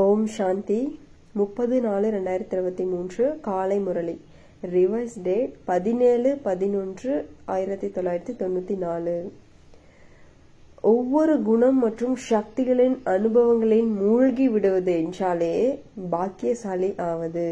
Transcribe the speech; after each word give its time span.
ஓம் 0.00 0.24
சாந்தி. 0.34 0.80
முப்பது 1.38 1.76
நாலு 1.80 2.06
ரெண்டாயிரத்தி 2.14 2.54
இருபத்தி 2.56 2.84
மூன்று 2.90 3.24
காலை 3.46 3.78
முரளி. 3.86 4.14
ரிவர்ஸ் 4.74 5.16
டேட் 5.22 5.54
பதினேழு 5.70 6.30
பதினொன்று 6.46 7.12
ஆயிரத்தி 7.54 7.88
தொள்ளாயிரத்தி 7.88 8.34
தொண்ணூற்றி 8.42 8.76
நாலு. 8.84 9.14
ஒவ்வொரு 10.92 11.34
குணம் 11.48 11.78
மற்றும் 11.78 12.16
சக்திகளின் 12.30 12.96
அனுபவங்களின் 13.14 13.90
மூழ்கி 14.02 14.48
விடுவது 14.48 14.94
என்றாலே 15.04 15.54
பாக்கியசாலி 16.10 16.90
ஆவது. 17.10 17.48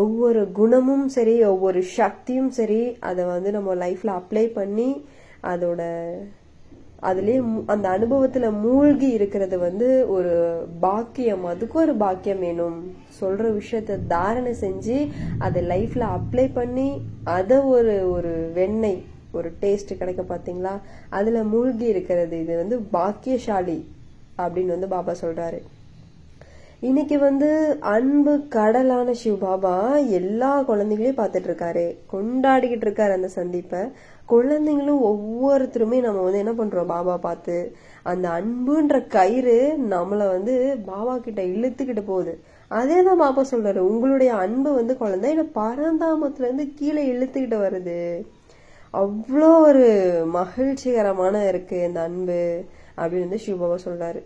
ஒவ்வொரு 0.00 0.44
குணமும் 0.60 1.06
சரி 1.16 1.36
ஒவ்வொரு 1.52 1.82
சக்தியும் 1.98 2.52
சரி 2.60 2.82
அதை 3.10 3.24
வந்து 3.34 3.52
நம்ம 3.58 3.74
லைஃப்ல 3.84 4.12
அப்ளை 4.20 4.46
பண்ணி 4.60 4.90
அதோட 5.52 5.82
அதுலயே 7.04 7.62
அந்த 7.66 7.88
அனுபவத்துல 7.88 8.60
மூழ்கி 8.60 9.08
இருக்கிறது 9.08 9.58
வந்து 9.58 10.10
ஒரு 10.10 10.32
பாக்கியம். 10.80 11.44
அதுக்கு 11.44 11.78
ஒரு 11.78 11.94
பாக்கியம் 11.94 12.38
வேணும். 12.38 12.78
சொல்ற 13.20 13.60
விஷயத்த 13.60 13.98
தாரணை 14.08 14.54
செஞ்சு 14.60 15.10
அதை 15.38 15.62
லைஃப்ல 15.66 16.04
அப்ளை 16.16 16.50
பண்ணி 16.54 16.88
அதை 17.24 17.58
ஒரு 17.58 18.10
ஒரு 18.10 18.50
வெண்ணெய் 18.54 19.02
ஒரு 19.32 19.52
டேஸ்ட் 19.62 19.96
கிடைக்க 19.98 20.22
பாத்தீங்களா? 20.22 20.74
அதுல 21.08 21.42
மூழ்கி 21.42 21.84
இருக்கிறது. 21.84 22.40
இது 22.40 22.56
வந்து 22.56 22.78
பாக்கியசாலி 22.78 23.78
அப்படின்னு 24.38 24.66
வந்து 24.66 24.88
பாபா 24.88 25.14
சொல்றாரு. 25.20 25.60
இன்னைக்கு 26.80 27.18
வந்து 27.18 27.76
அன்பு 27.80 28.32
கடலான 28.50 29.10
சிவ 29.10 29.36
பாபா 29.36 29.96
எல்லா 29.96 30.68
குழந்தைங்களையும் 30.68 31.20
பார்த்துட்டு 31.20 31.48
இருக்காரு. 31.50 31.84
கொண்டாடிக்கிட்டு 32.12 32.86
இருக்காரு 32.86 33.12
அந்த 33.12 33.28
சந்திப்பை. 33.28 33.80
குழந்தைங்களும் 34.28 35.02
ஒவ்வொருத்தருமே 35.10 36.00
நம்ம 36.00 36.20
வந்து 36.20 36.38
என்ன 36.38 36.52
பண்றோம்? 36.52 36.86
பாபா 36.86 37.16
பார்த்து 37.16 37.76
அந்த 38.02 38.28
அன்புன்ற 38.28 39.00
கயிறு 39.00 39.76
நம்மள 39.90 40.28
வந்து 40.28 40.78
பாபா 40.84 41.18
கிட்ட 41.18 41.42
இழுத்துக்கிட்டு 41.42 42.02
போகுது. 42.04 42.42
அதே 42.68 43.02
தான் 43.02 43.16
பாபா 43.16 43.44
சொல்றாரு. 43.50 43.76
உங்களுடைய 43.76 44.34
அன்பு 44.34 44.74
வந்து 44.74 44.96
குழந்தை. 44.96 45.30
என்ன 45.30 45.44
பரந்தாமத்துல 45.54 46.42
இருந்து 46.42 46.72
கீழே 46.74 47.12
இழுத்துக்கிட்டு 47.12 47.58
வருது. 47.66 48.26
அவ்வளோ 48.94 49.60
ஒரு 49.60 49.86
மகிழ்ச்சிகரமான 50.32 51.46
இருக்கு 51.46 51.82
இந்த 51.82 52.02
அன்பு 52.02 52.64
அப்படின்னு 52.96 53.28
வந்து 53.28 53.38
சிவபாபா 53.46 53.78
சொல்றாரு. 53.84 54.22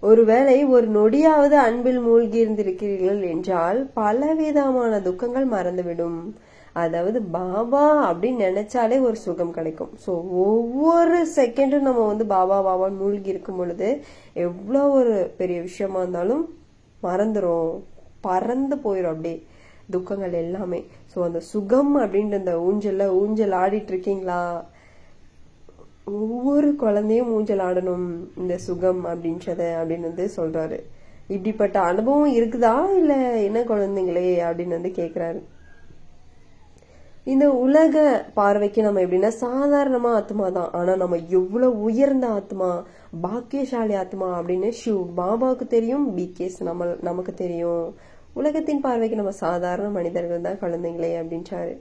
ஒருவேளை 0.00 0.64
ஒரு 0.64 0.86
நொடியாவது 0.90 1.56
அன்பில் 1.66 1.98
மூழ்கி 1.98 2.46
இருந்திருக்கிறீர்கள் 2.46 3.28
என்றால் 3.30 3.90
பலவிதமான 3.94 5.00
துக்கங்கள் 5.00 5.46
மறந்துவிடும். 5.46 6.34
அதாவது 6.72 7.22
பாபா 7.22 7.84
அப்படின்னு 8.10 8.44
நினைச்சாலே 8.46 9.00
ஒரு 9.00 9.16
சுகம் 9.16 9.52
கிடைக்கும். 9.52 9.92
ஸோ 10.06 10.10
ஒவ்வொரு 10.30 11.26
செகண்டும் 11.36 11.86
நம்ம 11.88 12.06
வந்து 12.06 12.26
பாபா 12.26 12.58
பாபான்னு 12.68 12.96
மூழ்கி 12.96 13.30
இருக்கும் 13.30 13.56
பொழுது 13.56 13.88
எவ்வளோ 14.34 14.88
ஒரு 14.88 15.34
பெரிய 15.36 15.60
விஷயமா 15.60 15.98
இருந்தாலும் 15.98 16.44
மறந்துடும் 17.02 17.84
பறந்து 18.20 18.76
போயிடும் 18.76 19.12
அப்படியே. 19.14 19.42
துக்கங்கள் 19.90 20.32
எல்லாமே. 20.32 20.84
ஸோ 21.14 21.18
அந்த 21.22 21.40
சுகம் 21.40 21.96
அப்படின்ற 21.98 22.34
அந்த 22.34 22.54
ஊஞ்சல்ல 22.58 23.06
ஊஞ்சல் 23.22 23.54
ஆடிட்டு 23.62 23.86
இருக்கீங்களா? 23.86 24.64
ஒவ்வொரு 26.04 26.76
குழந்தையும் 26.76 27.32
ஊஞ்சல் 27.34 27.64
ஆடணும் 27.68 28.26
இந்த 28.36 28.58
சுகம் 28.58 29.04
அப்படின்றத 29.04 29.62
அப்படின்னு 29.80 30.00
வந்து 30.00 30.30
சொல்றாரு. 30.36 30.78
இப்படிப்பட்ட 31.28 31.80
அனுபவம் 31.80 32.34
இருக்குதா? 32.34 32.96
இல்ல 32.96 33.14
என்ன 33.38 33.60
குழந்தைங்களே 33.60 34.28
அப்படின்னு 34.46 34.68
வந்து 34.68 34.88
கேக்குறாரு. 34.88 35.40
இந்த 37.32 37.46
உலக 37.64 37.94
பார்வைக்கு 38.38 38.80
நம்ம 38.84 39.00
எப்படின்னா 39.04 39.30
சாதாரணமா 39.46 40.10
ஆத்மா 40.20 40.46
தான். 40.58 40.70
ஆனா 40.78 40.92
நம்ம 41.02 41.16
எவ்வளவு 41.38 41.76
உயர்ந்த 41.88 42.26
ஆத்மா 42.38 42.68
பாக்கியசாலி 43.24 43.94
ஆத்மா 44.02 44.28
அப்படின்னு 44.38 44.68
ஷிவ் 44.80 45.02
பாபாவுக்கு 45.18 45.66
தெரியும் 45.76 46.06
பிகேஸ் 46.18 46.56
நம்ம 46.68 46.88
நமக்கு 47.08 47.34
தெரியும். 47.42 47.84
உலகத்தின் 48.40 48.82
பார்வைக்கு 48.84 49.20
நம்ம 49.20 49.34
சாதாரண 49.44 49.86
மனிதர்கள் 49.98 50.44
தான் 50.46 50.60
குழந்தைங்களே 50.62 51.12
அப்படின்றாரு. 51.20 51.74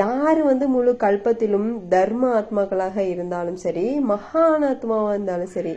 யார் 0.00 0.40
வந்து 0.50 0.66
முழு 0.74 0.92
கல்பத்திலும் 1.04 1.68
தர்ம 1.94 2.30
ஆத்மாக்களாக 2.40 2.96
இருந்தாலும் 3.12 3.60
சரி 3.64 3.86
மகான் 4.12 4.66
ஆத்மாவா 4.72 5.10
இருந்தாலும் 5.16 5.54
சரி 5.56 5.74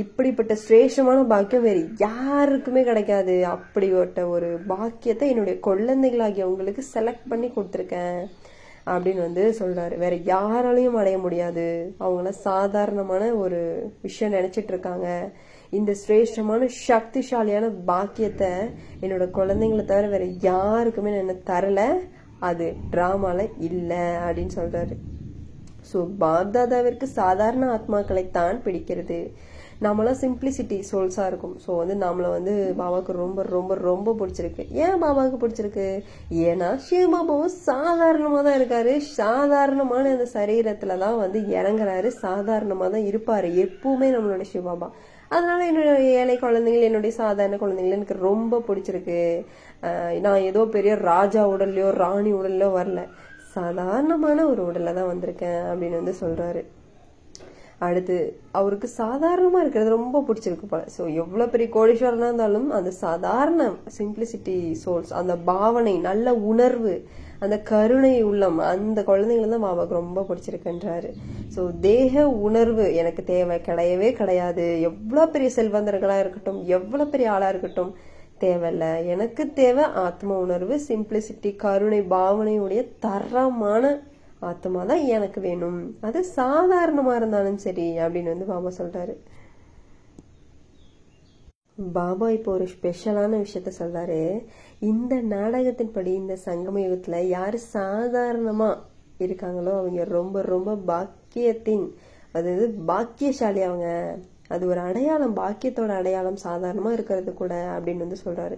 இப்படிப்பட்ட 0.00 0.52
சிரேஷ்டமான 0.68 1.18
பாக்கியம் 1.32 1.66
வேறு 1.66 1.82
யாருக்குமே 2.04 2.82
கிடைக்காது. 2.88 3.34
அப்படிப்பட்ட 3.54 4.20
ஒரு 4.34 4.48
பாக்கியத்தை 4.72 5.28
என்னுடைய 5.32 5.56
குழந்தைகளாகிய 5.68 6.48
உங்களுக்கு 6.50 6.84
செலக்ட் 6.94 7.30
பண்ணி 7.32 7.48
கொடுத்துருக்கேன் 7.48 8.20
அப்படின்னு 8.92 9.20
வந்து 9.26 9.44
சொல்றாரு. 9.58 9.94
வேற 10.02 10.14
யாராலையும் 10.32 10.98
அடைய 11.00 11.18
முடியாது. 11.18 11.66
அவங்கள 12.00 12.30
சாதாரணமான 12.48 13.30
ஒரு 13.44 13.60
விஷயம் 14.02 14.34
நினைச்சிட்டு 14.34 14.72
இருக்காங்க. 14.74 15.08
இந்த 15.78 15.92
சிரேஷ்டமான 16.02 16.68
சக்திசாலியான 16.88 17.70
பாக்கியத்தை 17.86 18.52
என்னோட 19.00 19.24
குழந்தைங்களை 19.38 19.84
தவிர 19.84 20.12
வேற 20.16 20.26
யாருக்குமே 20.50 21.12
நான் 21.14 21.24
என்ன 21.26 21.38
தரல. 21.50 21.82
அது 22.50 22.66
டிராமால 22.92 23.40
இல்ல 23.68 23.92
அப்படின்னு 24.24 24.56
சொல்றாரு. 24.60 24.94
ஸோ 25.90 25.98
பாப்தாதாவிற்கு 26.20 27.06
சாதாரண 27.20 27.64
ஆத்மாக்களை 27.76 28.24
தான் 28.38 28.56
பிடிக்கிறது. 28.64 29.18
நாமெல்லாம் 29.84 30.18
சிம்பிளிசிட்டி 30.22 30.78
சோல்ஸாக 30.90 31.28
இருக்கும். 31.30 31.54
ஸோ 31.64 31.70
வந்து 31.80 31.94
நம்மளை 32.04 32.28
வந்து 32.36 32.52
பாபாவுக்கு 32.80 33.12
ரொம்ப 33.22 33.42
ரொம்ப 33.54 33.74
ரொம்ப 33.88 34.14
பிடிச்சிருக்கு. 34.20 34.64
ஏன் 34.84 35.00
பாபாவுக்கு 35.04 35.40
பிடிச்சிருக்கு? 35.42 35.88
ஏன்னா 36.48 36.68
சிவ 36.86 37.08
பாபாவும் 37.14 38.44
தான் 38.48 38.58
இருக்காரு. 38.58 38.94
சாதாரணமான 39.20 40.12
அந்த 40.16 40.28
சரீரத்தில் 40.36 41.02
தான் 41.04 41.18
வந்து 41.24 41.40
இறங்குறாரு. 41.58 42.10
சாதாரணமாக 42.24 42.90
தான் 42.96 43.08
இருப்பார் 43.10 43.48
எப்பவுமே 43.66 44.08
நம்மளோட 44.16 44.46
சிவபாபா 44.52 44.90
அதனால 45.34 45.60
என்னுடைய 45.70 46.10
ஏழை 46.22 46.34
குழந்தைகள் 46.38 46.86
என்னுடைய 46.88 47.12
சாதாரண 47.20 47.56
குழந்தைகள் 47.60 47.96
எனக்கு 47.96 48.16
ரொம்ப 48.28 48.60
பிடிச்சிருக்கு. 48.66 49.20
நான் 50.24 50.46
ஏதோ 50.50 50.60
பெரிய 50.76 50.92
ராஜா 51.10 51.42
உடல்லையோ 51.54 51.88
ராணி 52.02 52.32
உடல்லையோ 52.40 52.68
வரல. 52.78 53.02
சாதாரணமான 53.56 54.46
ஒரு 54.52 54.62
உடல்ல 54.68 54.94
தான் 54.98 55.10
வந்திருக்கேன் 55.10 55.60
அப்படின்னு 55.70 56.00
வந்து 56.00 56.14
சொல்றாரு. 56.22 56.62
அடுத்து 57.78 58.16
அவருக்கு 58.58 58.88
சாதாரணமா 58.98 59.58
இருக்கிறது 59.60 59.90
ரொம்ப 59.96 60.22
பிடிச்சிருக்கு 60.28 60.66
போல. 60.70 60.82
ஸோ 60.96 61.02
எவ்வளவு 61.22 61.50
பெரிய 61.50 61.68
கோடீஸ்வரனா 61.76 62.28
இருந்தாலும் 62.30 62.70
அந்த 62.70 62.90
சாதாரண 62.90 63.66
சிம்பிளிசிட்டி 63.98 64.56
சோல்ஸ் 64.84 65.12
அந்த 65.20 65.36
பாவனை 65.36 65.98
நல்ல 65.98 66.34
உணர்வு 66.34 66.94
அந்த 67.40 67.56
கருணை 67.60 68.22
உள்ளம் 68.22 68.58
அந்த 68.58 69.02
குழந்தைங்களை 69.02 69.48
தான் 69.48 69.66
பாபாவுக்கு 69.66 70.00
ரொம்ப 70.00 70.24
பிடிச்சிருக்குன்றாரு. 70.28 71.10
ஸோ 71.54 71.62
தேக 71.80 72.30
உணர்வு 72.30 72.94
எனக்கு 72.94 73.24
தேவை. 73.24 73.56
கிடையவே 73.68 74.12
கிடையாது. 74.12 74.66
எவ்வளவு 74.80 75.32
பெரிய 75.34 75.50
செல்வந்தர்களா 75.56 76.18
இருக்கட்டும் 76.20 76.60
எவ்வளவு 76.76 77.10
பெரிய 77.10 77.30
ஆளா 77.30 77.48
இருக்கட்டும் 77.48 77.94
தேவையில்ல. 78.44 79.06
எனக்கு 79.14 79.52
தேவை 79.52 79.84
ஆத்ம 80.06 80.38
உணர்வு 80.38 80.80
சிம்பிளிசிட்டி 80.88 81.56
கருணை 81.56 82.00
பாவனையுடைய 82.14 82.82
தரமான 83.06 83.84
ஆத்மா 84.50 84.80
தான் 84.90 85.04
எனக்கு 85.16 85.40
வேணும். 85.48 85.78
அது 86.08 86.20
சாதாரணமா 86.38 87.12
இருந்தாலும் 87.20 87.62
சரி 87.66 87.86
அப்படின்னு 88.04 88.32
வந்து 88.32 88.50
பாபா 88.52 88.70
சொல்றாரு. 88.80 89.14
பாபா 91.98 92.26
இப்போ 92.36 92.50
ஒரு 92.56 92.66
ஸ்பெஷலான 92.72 93.38
விஷயத்த 93.44 93.70
சொல்றாரு. 93.78 94.18
இந்த 94.90 95.14
நாடகத்தின்படி 95.34 96.12
இந்த 96.22 96.34
சங்கம 96.46 96.82
யுகத்துல 96.84 97.20
யாரு 97.36 97.58
சாதாரணமா 97.76 98.68
இருக்காங்களோ 99.24 99.72
அவங்க 99.80 100.04
ரொம்ப 100.18 100.36
ரொம்ப 100.54 100.70
பாக்கியத்தின் 100.90 101.86
அதாவது 102.36 102.66
பாக்கியசாலி 102.92 103.62
அவங்க. 103.70 103.88
அது 104.54 104.64
ஒரு 104.72 104.80
அடையாளம் 104.88 105.36
பாக்கியத்தோட 105.42 105.92
அடையாளம் 106.00 106.40
சாதாரணமா 106.46 106.90
இருக்கிறது 106.96 107.32
கூட 107.42 107.54
அப்படின்னு 107.74 108.04
வந்து 108.06 108.24
சொல்றாரு. 108.24 108.56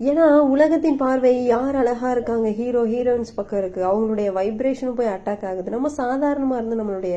ஏன்னா 0.00 0.26
உலகத்தின் 0.52 0.98
பார்வை 1.00 1.30
யார் 1.44 1.76
அழகா 1.80 2.10
இருக்காங்க? 2.14 2.48
ஹீரோ 2.58 2.82
ஹீரோயின்ஸ் 2.92 3.34
பக்கம் 3.38 3.58
இருக்கு. 3.62 3.80
அவங்களுடைய 3.88 4.28
வைப்ரேஷனும் 4.38 4.96
போய் 4.98 5.10
அட்டாக் 5.14 5.44
ஆகுது. 5.48 5.74
நம்ம 5.74 5.88
சாதாரணமா 5.98 6.58
இருந்து 6.58 6.78
நம்மளுடைய 6.80 7.16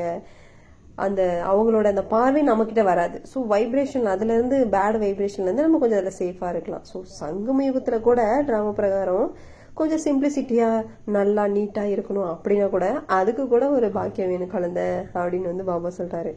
அந்த 0.98 1.22
அவங்களோட 1.52 1.86
அந்த 1.94 2.04
பார்வை 2.14 2.42
நம்ம 2.50 2.66
கிட்ட 2.66 2.84
வராது. 2.90 3.18
ஸோ 3.32 3.38
வைப்ரேஷன் 3.54 4.08
அதுல 4.14 4.34
இருந்து 4.34 4.58
பேட் 4.76 4.98
வைப்ரேஷன்ல 5.04 5.48
இருந்து 5.48 5.66
நம்ம 5.68 5.80
கொஞ்சம் 5.84 6.00
அதில் 6.02 6.20
சேஃபா 6.22 6.50
இருக்கலாம். 6.54 6.84
ஸோ 6.92 7.00
சங்கம 7.22 7.64
யுகத்துல 7.68 8.00
கூட 8.02 8.22
ட்ராமா 8.50 8.74
பிரகாரம் 8.80 9.30
கொஞ்சம் 9.74 10.04
சிம்பிளிசிட்டியா 10.08 10.70
நல்லா 11.18 11.46
நீட்டா 11.56 11.86
இருக்கணும் 11.94 12.30
அப்படின்னா 12.34 12.68
கூட 12.70 12.88
அதுக்கு 13.20 13.46
கூட 13.48 13.68
ஒரு 13.78 13.90
பாக்கியம் 14.00 14.34
வேணும் 14.34 14.54
கலந்த 14.56 14.82
அப்படின்னு 15.14 15.52
வந்து 15.54 15.70
பாபா 15.72 15.92
சொல்றாரு. 16.00 16.34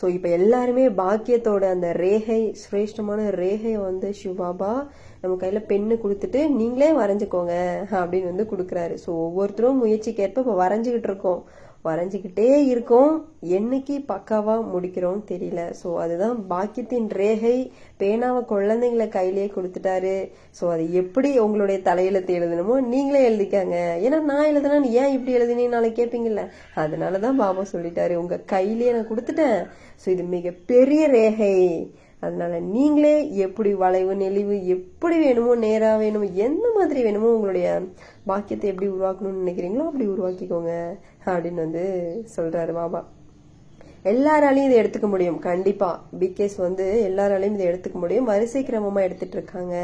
ஸோ 0.00 0.06
இப்போ 0.14 0.28
எல்லாருமே 0.38 0.86
பாக்கியத்தோட 1.02 1.64
அந்த 1.74 1.90
ரேகை 2.04 2.40
சிரேஷ்டமான 2.62 3.20
ரேகையை 3.42 3.78
வந்து 3.88 4.08
சிவபாபா 4.20 4.72
நம்ம 5.20 5.36
கையில் 5.42 5.68
பெண்ணு 5.72 5.96
கொடுத்துட்டு 6.04 6.40
நீங்களே 6.60 6.90
வரைஞ்சிக்கோங்க 7.02 7.54
அப்படின்னு 8.00 8.32
வந்து 8.32 8.50
கொடுக்குறாரு. 8.54 8.96
ஸோ 9.04 9.10
ஒவ்வொருத்தரும் 9.26 9.80
முயற்சிக்கேற்ப 9.84 10.42
இப்போ 10.44 10.56
வரைஞ்சிக்கிட்டு 10.64 11.10
இருக்கோம். 11.12 11.40
வரைஞ்சிக்கிட்டே 11.88 12.46
இருக்கோம். 12.70 13.10
என்னைக்கு 13.56 13.96
பக்காவாக 14.08 14.62
முடிக்கிறோம் 14.70 15.20
தெரியல. 15.28 15.60
ஸோ 15.80 15.88
அதுதான் 16.04 16.36
பாக்கியத்தின் 16.52 17.06
ரேகை 17.20 17.56
பேனாவை 18.00 18.40
குழந்தைங்களை 18.52 19.06
கையிலேயே 19.16 19.48
கொடுத்துட்டாரு. 19.56 20.16
ஸோ 20.58 20.64
அது 20.74 20.84
எப்படி 21.02 21.30
உங்களுடைய 21.44 21.80
தலையெழுத்து 21.88 22.38
எழுதணுமோ 22.38 22.78
நீங்களே 22.94 23.20
எழுதிக்காங்க. 23.28 23.76
ஏன்னா 24.06 24.18
நான் 24.30 24.50
எழுதுனா 24.52 24.80
நீ 24.86 24.90
ஏன் 25.02 25.14
இப்படி 25.16 25.36
எழுதினேன்னு 25.38 25.76
நாளைக்கு 25.76 26.00
கேட்பீங்கல்ல 26.00 26.44
அதனாலதான் 26.84 27.40
பாபா 27.42 27.64
சொல்லிட்டாரு 27.74 28.16
உங்கள் 28.22 28.44
கையிலேயே 28.54 28.94
நான் 28.96 29.10
கொடுத்துட்டேன். 29.12 29.60
ஸோ 30.02 30.08
இது 30.16 30.24
மிக 30.34 30.54
பெரிய 30.72 31.04
ரேகை. 31.18 31.54
அதனால 32.26 32.60
நீங்களே 32.74 33.14
எப்படி 33.46 33.70
வளைவு 33.82 34.14
நெளிவு 34.22 34.56
எப்படி 34.74 35.16
வேணுமோ 35.24 35.54
நேராக 35.64 36.00
வேணுமோ 36.02 36.28
எந்த 36.46 36.66
மாதிரி 36.76 37.02
வேணுமோ 37.06 37.28
உங்களுடைய 37.36 37.68
பாக்கியத்தை 38.30 38.70
எப்படி 38.70 38.88
உருவாக்கணும்னு 38.90 39.42
நினைக்கிறீங்களோ 39.42 39.84
அப்படி 39.90 40.06
உருவாக்கிக்கோங்க 40.14 40.72
அப்படின்னு 41.26 41.62
வந்து 41.64 41.84
சொல்றாரு 42.36 42.74
பாபா. 42.80 43.02
எல்லாராலையும் 44.12 44.66
இதை 44.68 44.76
எடுத்துக்க 44.82 45.08
முடியும். 45.14 45.38
கண்டிப்பா. 45.46 45.90
பிகேஸ் 46.20 46.56
வந்து 46.56 46.84
எல்லாராலையும் 47.08 47.56
இதை 47.58 47.66
எடுத்துக்க 47.66 47.98
முடியும். 48.02 48.28
வரிசை 48.32 48.60
கிரமமா 48.64 49.00
எடுத்துட்டு 49.06 49.36
இருக்காங்க 49.38 49.76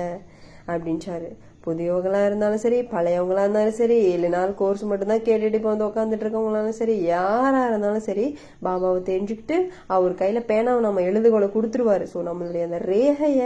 அப்படின்ச்சாரு 0.66 1.30
புதியவங்களா 1.64 2.20
இருந்தாலும் 2.28 2.62
சரி 2.62 2.78
பழையவங்களா 2.92 3.42
இருந்தாலும் 3.44 3.76
சரி 3.80 3.96
ஏழு 4.12 4.28
நாள் 4.34 4.52
கோர்ஸ் 4.60 4.82
மட்டும்தான் 4.90 5.24
கேட்டுட்டு 5.28 5.58
இப்போ 5.60 5.70
வந்து 5.72 5.86
உட்காந்துட்டு 5.88 6.24
இருக்கவங்களாலும் 6.24 6.78
சரி 6.80 6.94
யாரா 7.12 7.60
இருந்தாலும் 7.70 8.06
சரி 8.08 8.26
பாபாவை 8.66 9.00
தெரிஞ்சுக்கிட்டு 9.10 9.58
அவர் 9.96 10.14
கையில 10.22 10.42
பேனாவை 10.50 10.80
நம்ம 10.86 11.04
எழுதுகோலை 11.10 11.48
கொடுத்துருவாரு. 11.56 12.06
ஸோ 12.12 12.20
நம்மளுடைய 12.30 12.64
அந்த 12.68 12.80
ரேகைய 12.92 13.42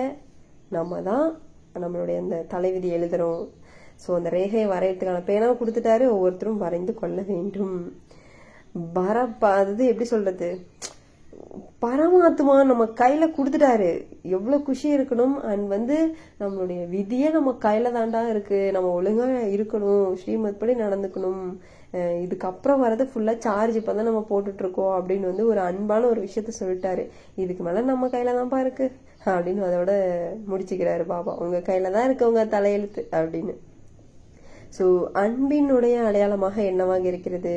நம்ம 0.77 1.01
தான் 1.11 1.27
நம்மளுடைய 1.83 2.17
அந்த 2.25 2.37
தலைவிதி 2.55 2.91
எழுதுறோம். 2.99 3.43
ஸோ 4.05 4.09
அந்த 4.19 4.29
ரேகையை 4.39 4.67
வரையறதுக்கான 4.75 5.23
பேனாவை 5.31 5.55
கொடுத்துட்டாரு. 5.61 6.05
ஒவ்வொருத்தரும் 6.15 6.63
வரைந்து 6.65 6.95
கொள்ள 7.01 7.21
வேண்டும். 7.33 7.77
பரப்ப 8.97 9.51
அது 9.61 9.85
எப்படி 9.93 10.09
சொல்றது? 10.15 10.49
பரமாத்மா 11.83 12.65
நம்ம 12.65 12.85
கையில 12.85 13.33
கொடுத்துட்டாரு. 13.39 14.07
எவ்வளவு 14.23 14.63
குஷி 14.63 14.97
இருக்கணும்? 14.97 15.35
அண்ட் 15.41 15.69
வந்து 15.69 16.15
நம்மளுடைய 16.41 16.89
விதியே 16.89 17.31
நம்ம 17.31 17.57
கையில 17.61 17.93
தாண்டா 17.93 18.29
இருக்கு. 18.29 18.71
நம்ம 18.73 19.03
ஒழுங்கா 19.03 19.29
இருக்கணும். 19.57 20.15
ஸ்ரீமத் 20.15 20.59
படி 20.59 20.75
நடந்துக்கணும். 20.75 21.57
இதுக்கப்புறம் 21.93 22.83
வரது 22.85 23.09
ஃபுல்லா 23.15 23.39
சார்ஜ் 23.39 23.79
இப்பதான் 23.79 24.03
நம்ம 24.03 24.27
போட்டுட்டு 24.31 24.59
இருக்கோம் 24.59 25.09
அப்படின்னு 25.09 25.21
வந்து 25.21 25.47
ஒரு 25.47 25.61
அன்பான 25.61 26.07
ஒரு 26.07 26.23
விஷயத்த 26.23 26.49
சொல்லிட்டாரு. 26.61 27.09
இதுக்கு 27.35 27.65
மேல 27.65 27.81
நம்ம 27.81 28.07
கையில 28.07 28.37
தான்ப்பா 28.39 28.61
இருக்கு. 28.61 28.93
அப்படின்னு 29.25 29.65
அதோட 29.69 29.93
முடிச்சுக்கிறாரு 30.51 31.05
பாபா 31.07 31.37
உங்க 31.39 31.59
கையில 31.59 31.91
தான் 31.91 32.05
இருக்கு 32.05 32.29
உங்க 32.29 32.45
தலையெழுத்து 32.45 33.05
அப்படின்னு. 33.11 33.55
ஸோ 34.77 34.87
அன்பினுடைய 35.13 35.97
அடையாளமாக 36.05 36.57
என்னவாக 36.63 37.05
இருக்கிறது? 37.09 37.55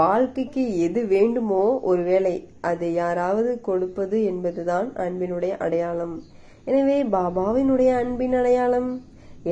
வாழ்க்கைக்கு 0.00 0.78
எது 0.78 1.00
வேண்டுமோ 1.06 1.80
ஒருவேளை 1.80 2.34
அது 2.60 2.92
யாராவது 2.92 3.60
கொடுப்பது 3.60 4.24
என்பதுதான் 4.24 4.88
அன்பினுடைய 4.96 5.56
அடையாளம். 5.56 6.22
எனவே 6.64 6.98
பாபாவினுடைய 7.16 7.90
அன்பின் 8.02 8.34
அடையாளம்? 8.34 8.90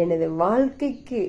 எனது 0.03 0.29
வாழ்க்கைக்கு 0.31 1.23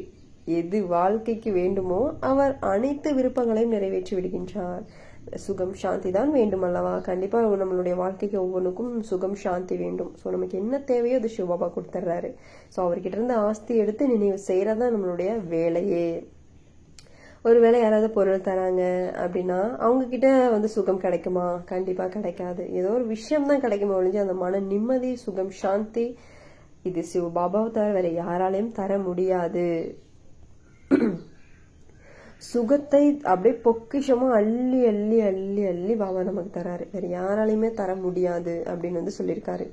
எது 0.45 0.85
வாழ்க்கைக்கு 0.85 1.51
வேண்டுமோ 1.51 2.01
அவர் 2.19 2.53
அனைத்து 2.59 3.09
விருப்பங்களையும் 3.13 3.75
நிறைவேற்றி 3.75 4.13
விடுகின்றார். 4.17 4.83
சுகம் 5.45 5.73
சாந்தி 5.81 6.09
தான் 6.17 6.31
வேண்டும் 6.37 6.63
அல்லவா? 6.67 6.93
கண்டிப்பா 7.07 7.37
நம்மளுடைய 7.61 7.95
வாழ்க்கைக்கு 8.01 8.37
ஒவ்வொன்றுக்கும் 8.43 8.93
சுகம் 9.09 9.37
சாந்தி 9.43 9.75
வேண்டும். 9.83 10.11
ஸோ 10.21 10.31
நமக்கு 10.35 10.55
என்ன 10.61 10.79
தேவையோ 10.91 11.19
அது 11.21 11.29
சிவபாபா 11.35 11.67
கொடுத்துட்றாரு 11.75 12.29
ஸோ 12.73 12.77
அவர்கிட்ட 12.85 13.17
இருந்து 13.17 13.35
ஆஸ்தி 13.47 13.75
எடுத்து 13.83 14.07
நினைவு 14.13 14.39
செய்யறதா 14.47 14.87
நம்மளுடைய 14.95 15.31
வேலையே. 15.53 16.07
ஒருவேளை 17.47 17.77
யாராவது 17.81 18.07
பொருள் 18.15 18.45
தராங்க 18.47 18.83
அப்படின்னா 19.23 19.59
அவங்க 19.85 20.03
கிட்ட 20.13 20.27
வந்து 20.55 20.69
சுகம் 20.75 21.03
கிடைக்குமா? 21.05 21.45
கண்டிப்பா 21.73 22.05
கிடைக்காது. 22.15 22.63
ஏதோ 22.79 22.89
ஒரு 22.97 23.05
விஷயம் 23.15 23.47
தான் 23.51 23.63
கிடைக்குமா 23.65 23.97
ஒழிஞ்சு 23.99 24.25
அந்த 24.25 24.35
மன 24.43 24.59
நிம்மதி 24.71 25.11
சுகம் 25.25 25.53
சாந்தி 25.61 26.05
இது 26.89 27.03
சிவ 27.11 27.29
பாபாவை 27.37 27.69
தவிர 27.77 27.95
வேற 27.99 28.09
யாராலையும் 28.21 28.75
தர 28.79 28.97
முடியாது. 29.07 29.65
சுகத்தை 32.37 33.21
அப்படியே 33.23 33.61
பொக்கிஷமா 33.61 34.29
அள்ளி 34.31 34.85
அள்ளி 34.85 35.21
அள்ளி 35.21 35.65
அள்ளி 35.65 35.95
பாபா 35.95 36.23
நமக்கு 36.23 36.59
தராரு. 36.59 36.85
வேற 36.91 37.07
யாராலையுமே 37.07 37.71
தர 37.71 37.95
முடியாது 37.95 38.63
அப்படின்னு 38.65 38.91
வந்து 38.91 39.11
சொல்லியிருக்காரு. 39.17 39.69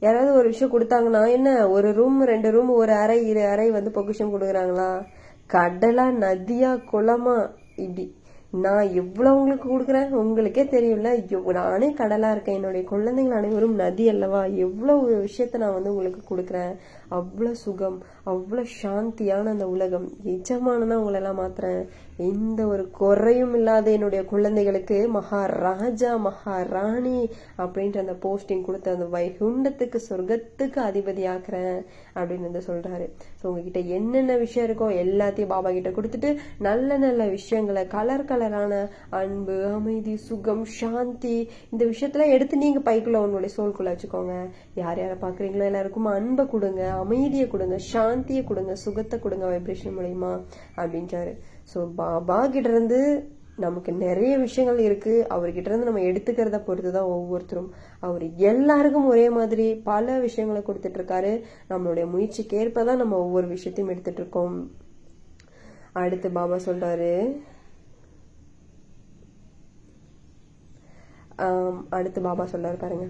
யாராவது 0.00 0.34
ஒரு 0.34 0.48
விஷயம் 0.48 0.80
கொடுத்தாங்கன்னா 0.80 1.30
என்ன 1.30 1.68
ஒரு 1.68 1.92
ரூம் 1.92 2.24
ரெண்டு 2.24 2.50
ரூம் 2.50 2.68
ஒரு 2.68 2.92
அறை 2.92 3.26
இரு 3.26 3.46
அறை 3.46 3.70
வந்து 3.70 3.90
பொக்கிஷம் 3.90 4.34
கொடுக்குறாங்களா? 4.34 5.06
கடலா 5.48 6.06
நதியா 6.24 6.82
குளமா? 6.92 7.50
இப்படி 7.76 8.16
நான் 8.52 8.92
எவ்வளவு 8.92 9.36
உங்களுக்கு 9.36 9.78
கொடுக்குறேன்? 9.78 10.10
உங்களுக்கே 10.10 10.62
தெரியும்ல. 10.64 11.52
நானே 11.52 11.94
கடலா 11.94 12.30
இருக்கேன். 12.30 12.54
என்னுடைய 12.54 12.86
குழந்தைகள் 12.86 13.36
அனைவரும் 13.36 13.74
நதி 13.74 14.08
அல்லவா? 14.08 14.44
எவ்வளவு 14.44 15.26
விஷயத்த 15.26 15.56
நான் 15.56 15.72
வந்து 15.72 15.94
உங்களுக்கு 15.94 16.36
கொடுக்குறேன்? 16.36 16.76
அவ்வளவு 17.08 17.56
சுகம் 17.56 18.02
அவ்வளவு 18.24 18.68
சாந்தியான 18.82 19.46
அந்த 19.46 19.68
உலகம். 19.68 20.10
எஜமானதான் 20.24 20.94
உங்களை 20.94 21.14
எல்லாம் 21.14 21.38
மாத்துறேன். 21.38 21.86
எந்த 22.18 22.66
ஒரு 22.66 22.90
குறையும் 22.90 23.54
இல்லாத 23.54 23.90
என்னுடைய 23.90 24.24
குழந்தைகளுக்கு 24.24 24.96
மகாராஜா 25.16 26.10
மகாராணி 26.26 27.30
அப்படின்ற 27.62 27.98
அந்த 28.04 28.16
போஸ்டிங் 28.24 28.64
கொடுத்து 28.66 28.90
அந்த 28.94 29.06
வைகுண்டத்துக்கு 29.16 29.98
சொர்க்கத்துக்கு 30.08 30.80
அதிபதியாக்குறேன் 30.88 31.78
அப்படின்னு 32.18 32.48
வந்து 32.48 32.62
சொல்றாரு. 32.68 33.06
ஸோ 33.40 33.44
உங்ககிட்ட 33.46 33.80
என்னென்ன 33.98 34.36
விஷயம் 34.36 34.66
இருக்கோ 34.68 34.88
எல்லாத்தையும் 35.04 35.52
பாபா 35.54 35.70
கிட்ட 35.70 35.90
கொடுத்துட்டு 35.90 36.30
நல்ல 36.68 36.98
நல்ல 36.98 37.26
விஷயங்களை 37.26 37.86
கலர் 37.86 38.28
கலரான 38.30 38.82
அன்பு 39.20 39.56
அமைதி 39.76 40.16
சுகம் 40.16 40.64
சாந்தி 40.64 41.36
இந்த 41.70 41.82
விஷயத்தெல்லாம் 41.84 42.34
எடுத்து 42.36 42.56
நீங்க 42.56 42.82
பைக்குள்ள 42.90 43.22
உங்களுடைய 43.24 43.52
சோல்குள்ள 43.56 43.94
வச்சுக்கோங்க. 43.94 44.34
யார் 44.74 45.00
யாரை 45.02 45.16
பாக்குறீங்களோ 45.24 45.64
எல்லாருக்கும் 45.70 46.10
அன்பை 46.16 46.46
கொடுங்க 46.46 46.82
அமைதியை 46.90 47.48
கொடுங்க 47.48 47.78
சாந்தியை 47.92 48.44
கொடுங்க 48.44 48.74
சுகத்தை 48.84 49.18
கொடுங்க 49.18 49.46
வைப்ரேஷன் 49.46 49.96
மூலயமா 49.98 50.32
அப்படின்றாரு. 50.76 51.34
ஸோ 51.70 51.78
பாபா 52.00 52.38
கிட்டேருந்து 52.54 52.98
நமக்கு 53.64 53.90
நிறைய 54.04 54.32
விஷயங்கள் 54.44 54.78
இருக்கு. 54.86 55.14
அவர்கிட்ட 55.34 55.68
இருந்து 55.70 55.88
நம்ம 55.88 56.02
எடுத்துக்கிறத 56.10 56.58
பொறுத்து 56.68 56.90
தான் 56.96 57.10
ஒவ்வொருத்தரும். 57.16 57.70
அவர் 58.06 58.24
எல்லாருக்கும் 58.50 59.08
ஒரே 59.12 59.26
மாதிரி 59.38 59.66
பல 59.90 60.18
விஷயங்களை 60.26 60.60
கொடுத்துட்டு 60.68 60.98
இருக்காரு 61.00 61.32
நம்மளுடைய 61.72 62.06
முயற்சிக்கு 62.14 62.60
ஏற்ப 62.62 62.84
தான் 62.90 63.02
நம்ம 63.02 63.18
ஒவ்வொரு 63.26 63.48
விஷயத்தையும் 63.54 63.92
எடுத்துட்டு 63.94 64.22
இருக்கோம் 64.22 64.56
அடுத்து 66.02 66.28
பாபா 66.38 66.58
சொல்றாரு. 66.68 67.12
அடுத்து 71.98 72.20
பாபா 72.28 72.44
சொல்றாரு 72.54 72.78
பாருங்க. 72.82 73.06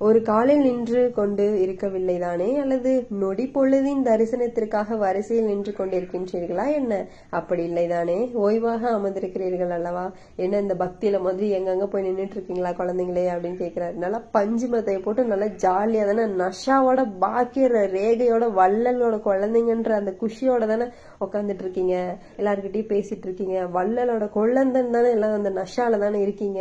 ஒரு 0.00 0.22
காலில் 0.22 0.62
நின்று 0.64 1.12
கொண்டு 1.12 1.44
இருக்கவில்லை 1.60 2.18
தானே 2.18 2.48
அல்லது 2.62 2.90
நொடி 3.20 3.44
பொழுதின் 3.54 4.02
தரிசனத்திற்காக 4.08 4.96
வரிசையில் 4.98 5.46
நின்று 5.46 5.72
கொண்டிருக்கின்றீர்களா 5.72 6.64
என்ன? 6.74 7.06
அப்படி 7.30 7.62
இல்லை 7.64 7.84
தானே 7.88 8.16
ஓய்வாக 8.34 8.82
அமர்ந்திருக்கிறீர்கள் 8.96 9.72
அல்லவா? 9.76 10.04
என்ன 10.36 10.60
இந்த 10.60 10.74
பக்தியில 10.74 11.20
மாதிரி 11.20 11.46
எங்கெங்க 11.58 11.86
போய் 11.86 12.04
நின்றுட்டு 12.08 12.36
இருக்கீங்களா 12.38 12.72
குழந்தைங்களே 12.80 13.24
அப்படின்னு 13.34 13.58
கேக்குறாரு. 13.62 13.94
நல்லா 13.94 14.20
பஞ்சு 14.30 14.66
மத்தையை 14.66 15.00
போட்டு 15.00 15.24
நல்லா 15.24 15.48
ஜாலியா 15.64 16.04
தானே 16.10 16.26
நஷாவோட 16.42 17.04
பாக்கிற 17.24 17.86
ரேகையோட 17.96 18.44
வள்ளலோட 18.60 19.18
குழந்தைங்கன்ற 19.28 19.94
அந்த 20.00 20.14
குஷியோட 20.22 20.66
தானே 20.66 20.88
உட்காந்துட்டு 21.20 21.66
இருக்கீங்க 21.66 21.96
எல்லார்கிட்டயும் 22.38 22.92
பேசிட்டு 22.94 23.28
இருக்கீங்க 23.30 23.56
வள்ளலோட 23.78 24.28
குழந்தைன்னு 24.38 24.90
தானே 24.90 25.10
எல்லாம் 25.10 25.38
அந்த 25.40 25.52
நஷால 25.62 25.98
தானே 25.98 26.20
இருக்கீங்க. 26.20 26.60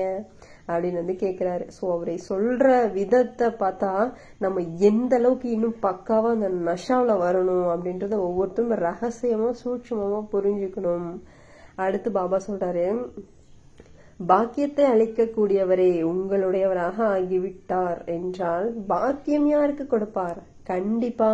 அப்படின்னு 0.67 1.01
வந்து 1.01 1.15
கேட்கிறாரு 1.23 1.65
சோ 1.77 1.83
அவரை 1.95 2.15
சொல்ற 2.29 2.67
விதத்தை 2.97 3.47
பார்த்தா 3.61 3.91
நம்ம 4.43 4.63
எந்த 4.89 5.13
அளவுக்கு 5.19 5.49
இன்னும் 5.49 5.77
பக்காவா 5.81 6.31
அந்த 6.35 6.49
நஷாவுல 6.69 7.15
வரணும் 7.25 7.67
அப்படின்றத 7.73 8.19
ஒவ்வொருத்தரும் 8.27 8.83
ரகசியமா 8.87 9.49
சூட்சமா 9.63 10.09
புரிஞ்சுக்கணும். 10.33 11.09
அடுத்து 11.85 12.09
பாபா 12.11 12.37
சொல்றாரு 12.47 12.87
பாக்கியத்தை 14.19 14.83
அளிக்கக்கூடியவரே 14.91 15.87
உங்களுடையவராக 16.11 16.97
ஆகிவிட்டார் 17.15 17.99
என்றால் 18.17 18.67
பாக்கியம் 18.91 19.47
யாருக்கு 19.47 19.85
கொடுப்பார்? 19.87 20.39
கண்டிப்பா 20.69 21.29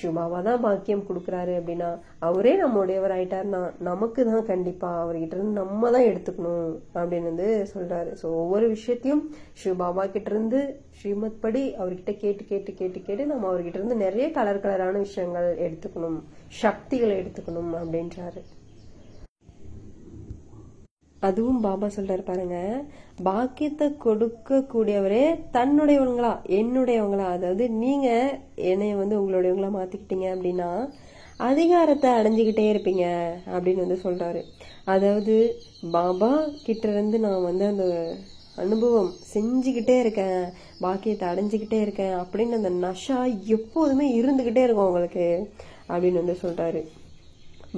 சும்மாவா 0.00 0.38
தான் 0.48 0.62
பாக்கியம் 0.64 1.04
கொடுக்கறாரு 1.08 1.52
அப்படின்னா 1.60 1.90
அவரே 2.28 2.52
நம்மளுடையவர் 2.62 3.14
ஆயிட்டாருன்னா 3.16 3.60
நமக்கு 3.88 4.20
தான் 4.30 4.48
கண்டிப்பா 4.50 4.90
அவர்கிட்ட 5.02 5.36
இருந்து 5.36 5.60
நம்ம 5.60 5.90
தான் 5.96 6.08
எடுத்துக்கணும் 6.10 6.68
அப்படின்னு 6.98 7.30
வந்து 7.32 7.48
சொல்றாரு. 7.74 8.10
ஸோ 8.22 8.26
ஒவ்வொரு 8.42 8.68
விஷயத்தையும் 8.74 9.24
சிவபாபா 9.62 10.04
கிட்ட 10.16 10.30
இருந்து 10.34 10.60
ஸ்ரீமத் 10.98 11.42
படி 11.46 11.64
அவர்கிட்ட 11.80 12.14
கேட்டு 12.24 12.44
கேட்டு 12.52 12.72
கேட்டு 12.80 13.00
கேட்டு 13.08 13.32
நம்ம 13.32 13.48
அவர்கிட்ட 13.50 13.80
இருந்து 13.80 14.04
நிறைய 14.04 14.28
கலர் 14.38 14.62
கலரான 14.66 15.00
விஷயங்கள் 15.06 15.48
எடுத்துக்கணும் 15.66 16.20
சக்திகளை 16.62 17.16
எடுத்துக்கணும் 17.22 17.74
அப்படின்றாரு. 17.80 18.42
அதுவும் 21.20 21.60
பாபா 21.60 21.86
சொல்றாரு 21.96 22.22
பாருங்க. 22.22 22.84
பாக்கியத்தை 23.22 23.96
கொடுக்க 23.96 24.58
கூடியவரே 24.72 25.24
தன்னுடையவங்களா 25.52 26.32
என்னுடையவங்களா. 26.58 27.26
அதாவது 27.36 27.70
நீங்க 27.70 28.38
என்னைய 28.54 28.96
வந்து 28.96 29.16
உங்களுடையவங்களா 29.22 29.70
மாத்திக்கிட்டீங்க 29.78 30.28
அப்படின்னா 30.34 30.70
அதிகாரத்தை 31.36 32.10
அடைஞ்சுக்கிட்டே 32.10 32.66
இருப்பீங்க 32.70 33.04
அப்படின்னு 33.54 33.84
வந்து 33.84 33.98
சொல்றாரு. 34.04 34.42
அதாவது 34.84 35.34
பாபா 35.90 36.30
கிட்ட 36.66 36.88
இருந்து 36.88 37.18
நான் 37.18 37.42
வந்து 37.42 37.66
அந்த 37.66 37.86
அனுபவம் 38.56 39.10
செஞ்சுக்கிட்டே 39.34 39.98
இருக்கேன் 40.00 40.52
பாக்கியத்தை 40.80 41.28
அடைஞ்சுக்கிட்டே 41.28 41.80
இருக்கேன் 41.80 42.14
அப்படின்னு 42.20 42.58
அந்த 42.60 42.70
நஷா 42.86 43.18
எப்போதுமே 43.56 44.06
இருந்துகிட்டே 44.20 44.62
இருக்கும் 44.66 44.86
உங்களுக்கு 44.86 45.48
அப்படின்னு 45.88 46.12
வந்து 46.12 46.36
சொல்றாரு. 46.44 46.82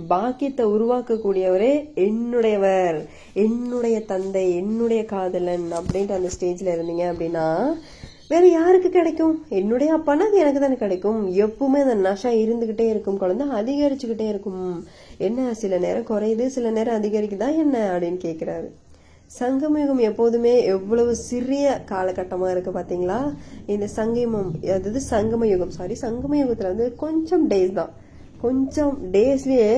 பாக்கியத்தை 0.06 0.64
உருவாக்கக்கூடியவரே 0.66 1.72
என்னுடையவர். 2.06 2.98
என்னுடைய 3.44 4.04
தந்தை 4.04 4.56
என்னுடைய 4.56 5.04
காதலன் 5.04 5.66
அப்படின்ட்டு 5.78 6.18
அந்த 6.18 6.30
ஸ்டேஜ்ல 6.36 6.74
இருந்தீங்க 6.76 7.06
அப்படின்னா 7.12 7.46
வேற 8.32 8.46
யாருக்கு 8.48 8.88
கிடைக்கும்? 8.88 9.36
என்னுடைய 9.48 9.90
அப்பானா 9.96 10.24
அது 10.28 10.38
எனக்கு 10.38 10.60
தானே 10.60 10.74
கிடைக்கும். 10.74 11.20
எப்பவுமே 11.44 11.78
அந்த 11.84 11.94
நஷா 12.08 12.30
இருந்துகிட்டே 12.44 12.86
இருக்கும் 12.88 13.16
குழந்தை 13.16 13.46
அதிகரிச்சுக்கிட்டே 13.60 14.26
இருக்கும். 14.28 14.84
என்ன 15.18 15.54
சில 15.54 15.78
நேரம் 15.78 16.08
குறையுது 16.10 16.46
சில 16.46 16.70
நேரம் 16.70 16.98
அதிகரிக்குதா 17.00 17.48
என்ன 17.56 17.76
அப்படின்னு 17.92 18.20
கேக்குறாரு. 18.26 18.68
சங்கமயுகம் 19.38 20.02
எப்போதுமே 20.08 20.64
எவ்வளவு 20.64 21.14
சிறிய 21.14 21.64
காலகட்டமா 21.90 22.50
இருக்கு 22.50 22.70
பாத்தீங்களா? 22.70 23.18
இந்த 23.66 23.86
சங்கமம் 23.86 24.52
அதாவது 24.62 25.00
சங்கம 25.10 25.48
யுகம் 25.54 25.70
சாரி 25.70 25.96
சங்கம 26.02 26.44
வந்து 26.46 26.94
கொஞ்சம் 26.96 27.48
டேஸ் 27.50 27.72
தான். 27.72 27.94
கொஞ்சம் 28.42 28.92
டேஸ்லயே 29.14 29.70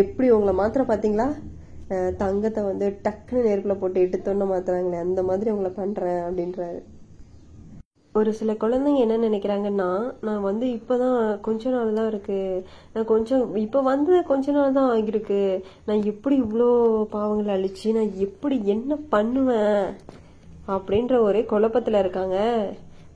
எப்படி 0.00 0.26
உங்களை 0.36 0.52
மாத்திர 0.58 0.82
பாத்தீங்களா? 0.88 1.28
தங்கத்தை 2.22 2.60
வந்து 2.68 2.86
டக்குன்னு 3.04 3.46
நெருப்புல 3.46 3.74
போட்டு 3.80 3.98
எடுத்தோன்னு 4.04 4.46
மாத்துறாங்களே 4.50 5.04
அந்த 5.04 5.20
மாதிரி 5.28 5.52
உங்களை 5.54 5.70
பண்றேன் 5.78 6.20
அப்படின்றாரு. 6.26 6.80
ஒரு 8.14 8.30
சில 8.38 8.50
குழந்தைங்க 8.62 9.00
என்ன 9.04 9.16
நினைக்கிறாங்கன்னா 9.26 9.88
நான் 10.26 10.46
வந்து 10.48 10.66
இப்பதான் 10.78 11.16
கொஞ்ச 11.46 11.70
நாள் 11.74 11.96
தான் 11.98 12.10
இருக்கு. 12.12 12.40
நான் 12.94 13.10
கொஞ்சம் 13.12 13.42
இப்ப 13.64 13.82
வந்து 13.90 14.12
கொஞ்ச 14.30 14.52
நாள் 14.56 14.76
தான் 14.78 14.92
ஆகிருக்கு 14.96 15.40
நான் 15.88 16.08
எப்படி 16.12 16.36
இவ்வளோ 16.44 16.68
பாவங்களை 17.16 17.52
அழிச்சு 17.56 17.88
நான் 17.98 18.12
எப்படி 18.26 18.58
என்ன 18.74 18.98
பண்ணுவேன் 19.14 19.82
அப்படின்ற 20.76 21.14
ஒரே 21.28 21.42
குழப்பத்துல 21.52 22.02
இருக்காங்க. 22.04 22.38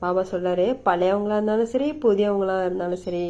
பாபா 0.01 0.21
சொல்றாரு 0.31 0.65
பழையவங்களா 0.87 1.37
இருந்தாலும் 1.37 1.71
சரி 1.71 1.87
புதியவங்களா 2.03 2.55
இருந்தாலும் 2.65 3.01
சரி 3.05 3.23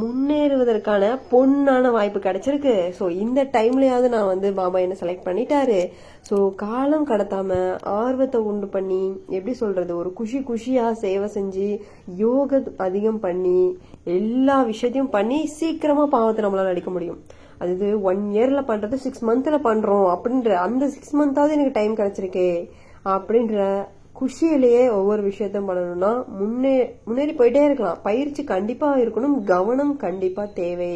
முன்னேறுவதற்கான 0.00 1.04
பொண்ணான 1.30 1.90
வாய்ப்பு 1.96 2.18
கிடைச்சிருக்கு. 2.26 2.74
ஸோ 2.98 3.04
இந்த 3.22 3.40
டைம்லயாவது 3.56 4.08
நான் 4.14 4.30
வந்து 4.32 4.48
பாபா 4.58 4.78
என்ன 4.86 4.96
செலக்ட் 5.02 5.26
பண்ணிட்டாரு. 5.28 5.78
ஸோ 6.28 6.36
காலம் 6.64 7.06
கடத்தாம 7.10 7.58
ஆர்வத்தை 8.00 8.40
உண்டு 8.50 8.68
பண்ணி 8.76 9.02
எப்படி 9.36 9.54
சொல்றது 9.62 9.92
ஒரு 10.00 10.10
குஷி 10.18 10.40
குஷியா 10.50 10.86
சேவை 11.04 11.28
செஞ்சு 11.36 11.68
யோக 12.24 12.60
அதிகம் 12.86 13.22
பண்ணி 13.26 13.60
எல்லா 14.18 14.56
விஷயத்தையும் 14.72 15.14
பண்ணி 15.16 15.38
சீக்கிரமா 15.58 16.04
பாவத்தை 16.16 16.44
நம்மளால 16.46 16.74
அடிக்க 16.74 16.92
முடியும். 16.96 17.20
அது 17.62 17.86
ஒன் 18.10 18.20
இயர்ல 18.34 18.60
பண்றது 18.68 18.98
சிக்ஸ் 19.06 19.24
மந்த்ல 19.30 19.56
பண்றோம். 19.68 20.06
அப்படின்ற 20.12 20.50
அந்த 20.66 20.84
சிக்ஸ் 20.96 21.16
மந்தாவது 21.20 21.56
எனக்கு 21.56 21.78
டைம் 21.78 21.98
கிடைச்சிருக்கே 21.98 22.50
அப்படின்ற 23.14 23.56
குஷியிலேயே 24.20 24.84
ஒவ்வொரு 24.98 25.22
விஷயத்தையும் 25.30 25.68
பண்ணணும்னா 25.70 26.12
முன்னே 26.38 26.76
முன்னேறி 27.08 27.34
போயிட்டே 27.40 27.62
இருக்கலாம். 27.66 28.00
பயிற்சி 28.08 28.44
கண்டிப்பா 28.54 28.88
இருக்கணும் 29.02 29.36
கவனம் 29.52 29.92
கண்டிப்பா 30.06 30.44
தேவை 30.62 30.94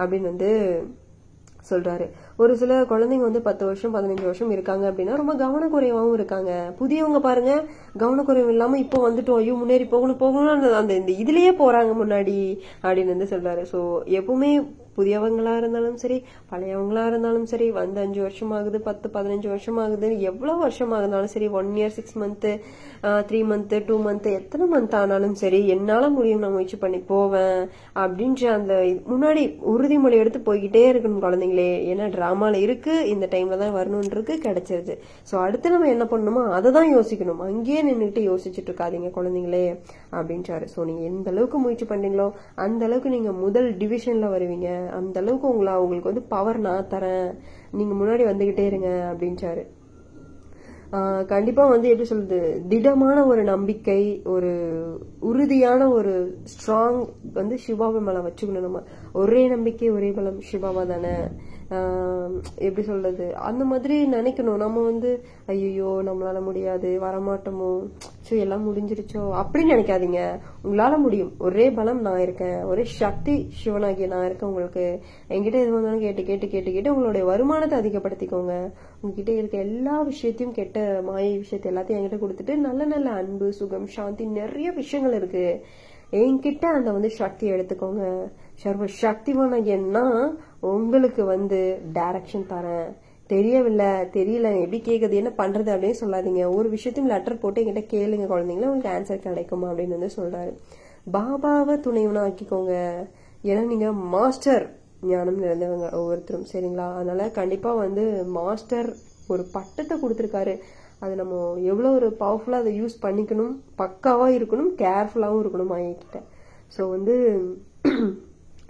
அப்படின்னு 0.00 0.30
வந்து 0.32 0.52
சொல்றாரு. 1.70 2.06
ஒரு 2.42 2.52
சில 2.60 2.72
குழந்தைங்க 2.88 3.24
வந்து 3.26 3.42
பத்து 3.46 3.62
வருஷம் 3.68 3.94
பதினஞ்சு 3.96 4.24
வருஷம் 4.28 4.50
இருக்காங்க 4.54 4.84
அப்படின்னா 4.90 5.14
ரொம்ப 5.20 5.34
கவனக்குறைவாகவும் 5.42 6.16
இருக்காங்க. 6.18 6.50
புதியவங்க 6.80 7.20
பாருங்க 7.26 7.52
கவனக்குறைவு 8.02 8.50
இல்லாம 8.54 8.78
இப்போ 8.84 8.98
வந்துட்டோம் 9.06 9.40
ஐயோ 9.42 9.54
முன்னேறி 9.60 9.86
போகணும் 9.94 10.22
போகணும் 10.24 10.74
அந்த 10.80 10.94
இந்த 11.00 11.12
இதுலயே 11.24 11.52
போறாங்க 11.62 11.92
முன்னாடி 12.02 12.36
அப்படின்னு 12.86 13.14
வந்து 13.14 13.30
சொல்றாரு. 13.34 13.64
ஸோ 13.72 13.80
எப்பவுமே 14.18 14.50
புதியவங்களா 14.96 15.54
இருந்தாலும் 15.62 15.98
சரி 16.04 16.18
பழையவங்களா 16.52 17.04
இருந்தாலும் 17.10 17.48
சரி 17.52 17.68
வந்து 17.80 18.02
அஞ்சு 18.04 18.20
வருஷம் 18.26 18.54
ஆகுது 18.58 18.80
பத்து 18.88 19.06
பதினஞ்சு 19.16 19.50
வருஷம் 19.54 19.80
ஆகுது 19.84 20.10
எவ்வளவு 20.30 20.58
வருஷம் 20.64 20.94
ஆகுதாலும் 20.98 21.34
சரி 21.36 21.48
one 21.60 21.70
year 21.80 21.96
six 21.98 22.18
month 22.22 22.52
three 23.30 23.40
month 23.52 23.78
two 23.88 23.96
month 24.06 24.30
எத்தனை 24.40 24.66
மந்த் 24.74 24.98
ஆனாலும் 25.00 25.36
சரி 25.42 25.60
என்னால 25.76 26.04
முடியும் 26.16 26.42
நான் 26.44 26.54
முயற்சி 26.56 26.76
பண்ணி 26.84 27.00
போவேன் 27.12 27.58
அப்படின்ற 28.02 28.42
அந்த 28.58 28.74
முன்னாடி 29.12 29.42
உறுதிமொழி 29.72 30.16
எடுத்து 30.22 30.40
போய்கிட்டே 30.48 30.82
இருக்கணும் 30.92 31.24
குழந்தைங்களே. 31.24 31.70
ஏன்னா 31.90 32.06
டிராமால 32.16 32.60
இருக்கு 32.66 32.94
இந்த 33.12 33.26
டைம்ல 33.34 33.58
தான் 33.62 33.74
வரணும்ன்றது 33.78 34.32
கிடைச்சிருது. 34.46 34.94
சோ 35.30 35.34
அடுத்து 35.46 35.72
நம்ம 35.74 35.88
என்ன 35.94 36.04
பண்ணணுமோ 36.12 36.42
அதை 36.58 36.70
தான் 36.78 36.90
யோசிக்கணும். 36.96 37.42
அங்கேயே 37.48 37.80
நின்றுட்டு 37.88 38.22
யோசிச்சுட்டு 38.30 38.70
இருக்காதீங்க 38.70 39.10
குழந்தைங்களே 39.18 39.64
அப்படின்றாரு. 40.18 40.66
சோ 40.74 40.80
நீங்க 40.88 41.02
எந்த 41.10 41.28
அளவுக்கு 41.34 41.58
முயற்சி 41.64 41.88
பண்றீங்களோ 41.92 42.28
அந்த 42.66 42.82
அளவுக்கு 42.88 43.14
நீங்க 43.16 43.32
முதல் 43.44 43.68
டிவிஷன்ல 43.82 44.28
வருவீங்க. 44.36 44.68
அந்த 44.90 45.20
அளவுக்கு 45.20 45.48
உங்களை 45.48 45.74
உங்களுக்கு 45.74 46.12
வந்து 46.12 46.28
பவர் 46.28 46.58
நான் 46.58 46.90
தரேன். 46.90 47.30
நீங்க 47.70 47.94
முன்னாடி 47.94 48.24
வந்துகிட்டே 48.32 48.66
இருங்க 48.66 48.90
அப்படின்ச்சாரு 49.12 49.64
கண்டிப்பாக 51.26 51.70
வந்து 51.70 51.88
எப்படி 51.88 52.06
சொல்றது 52.08 52.62
திடமான 52.68 53.26
ஒரு 53.26 53.42
நம்பிக்கை 53.44 54.22
ஒரு 54.24 54.50
உறுதியான 55.20 55.88
ஒரு 55.88 56.12
ஸ்ட்ராங் 56.52 57.00
வந்து 57.32 57.58
சிவாவை 57.66 58.00
மேல 58.00 58.18
வச்சுக்கணும் 58.18 58.66
நம்ம. 58.66 58.82
ஒரே 59.12 59.48
நம்பிக்கை 59.48 59.90
ஒரே 59.90 60.10
பலம் 60.10 60.38
சிவாவா 60.52 60.86
தானே 60.86 61.14
எப்படி 62.66 62.82
சொல்றது? 62.86 63.26
அந்த 63.48 63.62
மாதிரி 63.64 63.96
நினைக்கணும். 64.14 64.62
நம்ம 64.64 64.82
வந்து 64.90 65.10
ஐயோ 65.52 65.90
நம்மளால 66.08 66.38
முடியாது 66.48 66.90
வரமாட்டோமோ 67.06 67.70
சோ 68.26 68.32
எல்லாம் 68.44 68.64
முடிஞ்சிருச்சோ 68.68 69.22
அப்படின்னு 69.40 69.74
நினைக்காதீங்க. 69.74 70.20
உங்களால 70.64 70.98
முடியும். 70.98 71.32
ஒரே 71.46 71.66
பலம் 71.78 72.00
நான் 72.00 72.22
இருக்கேன். 72.26 72.58
ஒரே 72.64 72.84
சக்தி 73.00 73.36
சிவனாகிய 73.62 74.08
நான் 74.14 74.26
இருக்கேன் 74.28 74.50
உங்களுக்கு. 74.50 74.86
என்கிட்ட 75.28 75.56
எது 75.64 75.72
வந்தாலும் 75.76 76.04
கேட்டு 76.06 76.24
கேட்டு 76.24 76.48
கேட்டு 76.48 76.72
கேட்டு 76.72 76.94
உங்களுடைய 76.94 77.24
வருமானத்தை 77.32 77.78
அதிகப்படுத்திக்கோங்க. 77.82 78.54
உங்ககிட்ட 79.00 79.32
இருக்க 79.32 79.58
எல்லா 79.68 79.96
விஷயத்தையும் 80.10 80.56
கெட்ட 80.60 80.78
மாய 81.08 81.24
விஷயத்தை 81.42 81.68
எல்லாத்தையும் 81.72 81.98
என்கிட்ட 82.00 82.20
கொடுத்துட்டு 82.24 82.56
நல்ல 82.68 82.84
நல்ல 82.94 83.10
அன்பு 83.22 83.48
சுகம் 83.60 83.90
சாந்தி 83.96 84.26
நிறைய 84.40 84.70
விஷயங்கள் 84.80 85.18
இருக்கு. 85.20 85.46
என்கிட்ட 86.12 86.64
அந்த 86.76 86.88
வந்து 86.92 87.10
சக்தி 87.10 87.44
எடுத்துக்கோங்க. 87.52 88.02
சர்வ 88.62 88.84
சக்திவான 89.02 89.54
என்ன 89.76 89.98
உங்களுக்கு 90.72 91.22
வந்து 91.34 91.58
டைரக்ஷன் 91.96 92.46
தரேன். 92.52 92.88
தெரியவில்லை 93.32 93.90
தெரியல 94.16 94.48
எப்படி 94.62 94.78
கேட்குது 94.88 95.14
என்ன 95.20 95.30
பண்ணுறது 95.40 95.70
அப்படின்னு 95.74 96.00
சொல்லாதீங்க. 96.02 96.42
ஒரு 96.56 96.68
விஷயத்தையும் 96.76 97.12
லெட்டர் 97.12 97.40
போட்டு 97.42 97.60
என்கிட்ட 97.62 97.82
கேளுங்க 97.94 98.26
குழந்தைங்களா 98.32 98.70
உங்களுக்கு 98.70 98.94
ஆன்சர் 98.96 99.26
கிடைக்கும் 99.26 99.64
அப்படின்னு 99.70 99.96
வந்து 99.98 100.16
சொல்கிறாரு 100.18 100.52
பாபாவை 101.16 101.74
துணைவனா 101.86 102.22
ஆக்கிக்கோங்க. 102.28 102.74
ஏன்னா 103.50 103.62
நீங்கள் 103.72 103.98
மாஸ்டர் 104.14 104.64
ஞானம் 105.10 105.42
நிறைந்தவங்க 105.44 105.86
ஒவ்வொருத்தரும் 106.00 106.48
சரிங்களா? 106.52 106.86
அதனால் 107.00 107.34
கண்டிப்பாக 107.38 107.82
வந்து 107.84 108.04
மாஸ்டர் 108.38 108.88
ஒரு 109.32 109.42
பட்டத்தை 109.56 109.94
கொடுத்துருக்காரு. 110.02 110.54
அது 111.02 111.14
நம்ம 111.20 111.34
எவ்வளோ 111.70 111.88
ஒரு 111.98 112.08
பவர்ஃபுல்லாக 112.20 112.64
அதை 112.64 112.72
யூஸ் 112.80 113.02
பண்ணிக்கணும் 113.06 113.54
பக்காவாக 113.80 114.36
இருக்கணும் 114.38 114.70
கேர்ஃபுல்லாகவும் 114.82 115.42
இருக்கணும் 115.44 115.72
மாயிக்கிட்ட 115.72 116.20
ஸோ 116.76 116.82
வந்து 116.94 117.14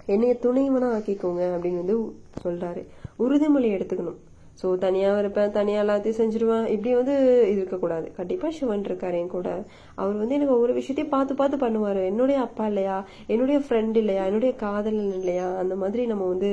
என்னைய 0.05 0.35
துணைவனா 0.41 0.89
ஆக்கிக்கோங்க 0.97 1.43
அப்படின்னு 1.55 1.83
வந்து 1.83 1.97
சொல்றாரு. 2.43 2.83
உறுதிமொழி 3.19 3.69
எடுத்துக்கணும். 3.75 4.19
ஸோ 4.61 4.77
தனியாக 4.77 5.19
இருப்பேன் 5.19 5.51
தனியாக 5.51 5.85
எல்லாத்தையும் 5.85 6.19
செஞ்சிருவேன். 6.19 6.67
இப்படி 6.67 6.95
வந்து 6.95 7.15
இருக்கக்கூடாது. 7.53 8.11
கண்டிப்பாக 8.15 8.53
சிவன் 8.53 8.83
இருக்காரு 8.83 9.13
என் 9.13 9.27
கூட. 9.27 9.65
அவர் 9.95 10.15
வந்து 10.15 10.35
எனக்கு 10.35 10.53
ஒவ்வொரு 10.53 10.73
விஷயத்தையும் 10.73 11.13
பார்த்து 11.15 11.35
பார்த்து 11.35 11.57
பண்ணுவார். 11.57 12.05
என்னுடைய 12.05 12.41
அப்பா 12.41 12.67
இல்லையா? 12.67 13.05
என்னுடைய 13.27 13.59
ஃப்ரெண்ட் 13.59 13.95
இல்லையா? 13.95 14.25
என்னுடைய 14.25 14.55
காதலன் 14.55 15.13
இல்லையா? 15.13 15.57
அந்த 15.57 15.75
மாதிரி 15.75 16.05
நம்ம 16.05 16.27
வந்து 16.27 16.51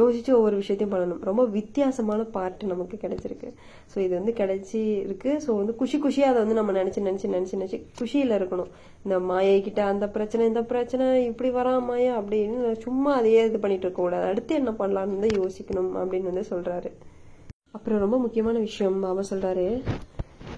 யோசிச்சு 0.00 0.30
ஒவ்வொரு 0.38 0.56
விஷயத்தையும் 0.60 0.92
பண்ணணும். 0.94 1.22
ரொம்ப 1.28 1.42
வித்தியாசமான 1.56 2.20
பார்ட் 2.36 2.62
நமக்கு 2.72 2.96
கிடைச்சிருக்கு. 3.04 3.48
ஸோ 3.92 3.96
இது 4.04 4.12
வந்து 4.18 4.32
கிடைச்சி 4.40 4.80
இருக்கு 5.06 5.30
ஸோ 5.44 5.50
வந்து 5.60 5.74
குஷி 5.80 5.98
குஷியாக 6.04 6.32
அதை 6.32 6.38
வந்து 6.44 6.58
நம்ம 6.60 6.74
நினைச்சு 6.80 7.06
நினைச்சு 7.08 7.32
நினைச்சு 7.34 7.58
நினச்சி 7.60 7.80
குஷியில் 8.00 8.36
இருக்கணும். 8.38 8.70
இந்த 9.04 9.18
மாயை 9.30 9.56
கிட்ட 9.68 9.82
அந்த 9.92 10.08
பிரச்சனை 10.16 10.42
இந்த 10.52 10.62
பிரச்சனை 10.72 11.06
இப்படி 11.30 11.50
வரா 11.58 11.74
மாயா 11.90 12.12
அப்படின்னு 12.20 12.74
சும்மா 12.86 13.12
அதையே 13.20 13.42
இது 13.50 13.60
பண்ணிட்டு 13.64 13.86
இருக்க 13.86 14.00
கூடாது. 14.02 14.26
அடுத்து 14.32 14.60
என்ன 14.62 14.74
பண்ணலாம்னு 14.82 15.16
வந்து 15.18 15.32
யோசிக்கணும் 15.40 15.92
அப்படின்னு 16.02 16.30
வந்து 16.32 16.46
சொல்றாரு. 16.52 16.90
அப்புறம் 17.76 18.02
ரொம்ப 18.04 18.16
முக்கியமான 18.24 18.58
விஷயம் 18.68 19.00
அவர் 19.10 19.30
சொல்றாரு. 19.32 19.66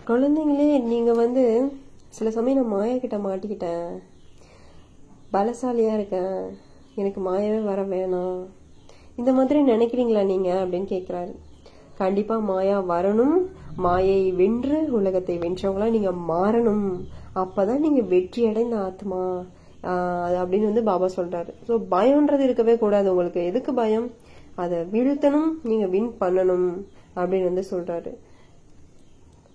குழந்தைங்களே 0.09 0.67
நீங்க 0.93 1.12
வந்து 1.25 1.45
சில 2.17 2.31
சமயம் 2.37 2.59
நான் 2.61 2.75
மாயா 2.75 2.97
கிட்ட 3.05 3.17
மாட்டிக்கிட்டேன். 3.26 3.87
பலசாலியா 5.35 5.93
இருக்கேன். 5.99 6.37
எனக்கு 7.00 7.21
மாயவே 7.29 7.61
வர 7.71 7.83
வேணாம். 7.93 8.43
இந்த 9.21 9.30
மாதிரி 9.38 9.59
நினைக்கிறீங்களா 9.73 10.23
நீங்க? 10.33 10.50
அப்படின்னு 10.62 10.88
கேக்குறாரு. 10.94 11.33
கண்டிப்பா 12.00 12.37
மாயா 12.50 12.78
வரணும். 12.92 13.37
மாயை 13.85 14.21
வென்று 14.40 14.78
உலகத்தை 14.99 15.35
வென்றவங்களா 15.44 15.88
நீங்க 15.97 16.11
மாறணும். 16.33 16.88
அப்பதான் 17.42 17.85
நீங்க 17.85 18.00
வெற்றி 18.14 18.42
அடைந்த 18.50 18.76
ஆத்மா. 18.88 19.21
அது 20.26 20.37
அப்படின்னு 20.42 20.71
வந்து 20.71 20.83
பாபா 20.90 21.06
சொல்றாரு. 21.16 21.52
ஸோ 21.68 21.75
பயம்ன்றது 21.94 22.44
இருக்கவே 22.49 22.75
கூடாது 22.83 23.09
உங்களுக்கு. 23.14 23.40
எதுக்கு 23.50 23.73
பயம்? 23.80 24.06
அதை 24.62 24.78
வீழ்த்தணும். 24.94 25.50
நீங்க 25.71 25.87
வின் 25.94 26.12
பண்ணணும். 26.23 26.68
அப்படின்னு 27.18 27.49
வந்து 27.50 27.64
சொல்றாரு. 27.73 28.12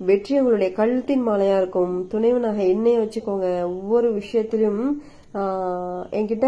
வெற்றி 0.09 0.33
உங்களுடைய 0.39 0.69
கழுத்தின் 0.79 1.23
மாலையா 1.29 1.55
இருக்கும். 1.61 1.95
துணைவனாக 2.11 2.59
என்னைய 2.73 2.99
வச்சுக்கோங்க. 3.03 3.47
ஒவ்வொரு 3.75 4.09
விஷயத்திலும் 4.19 4.81
என்கிட்ட 6.17 6.47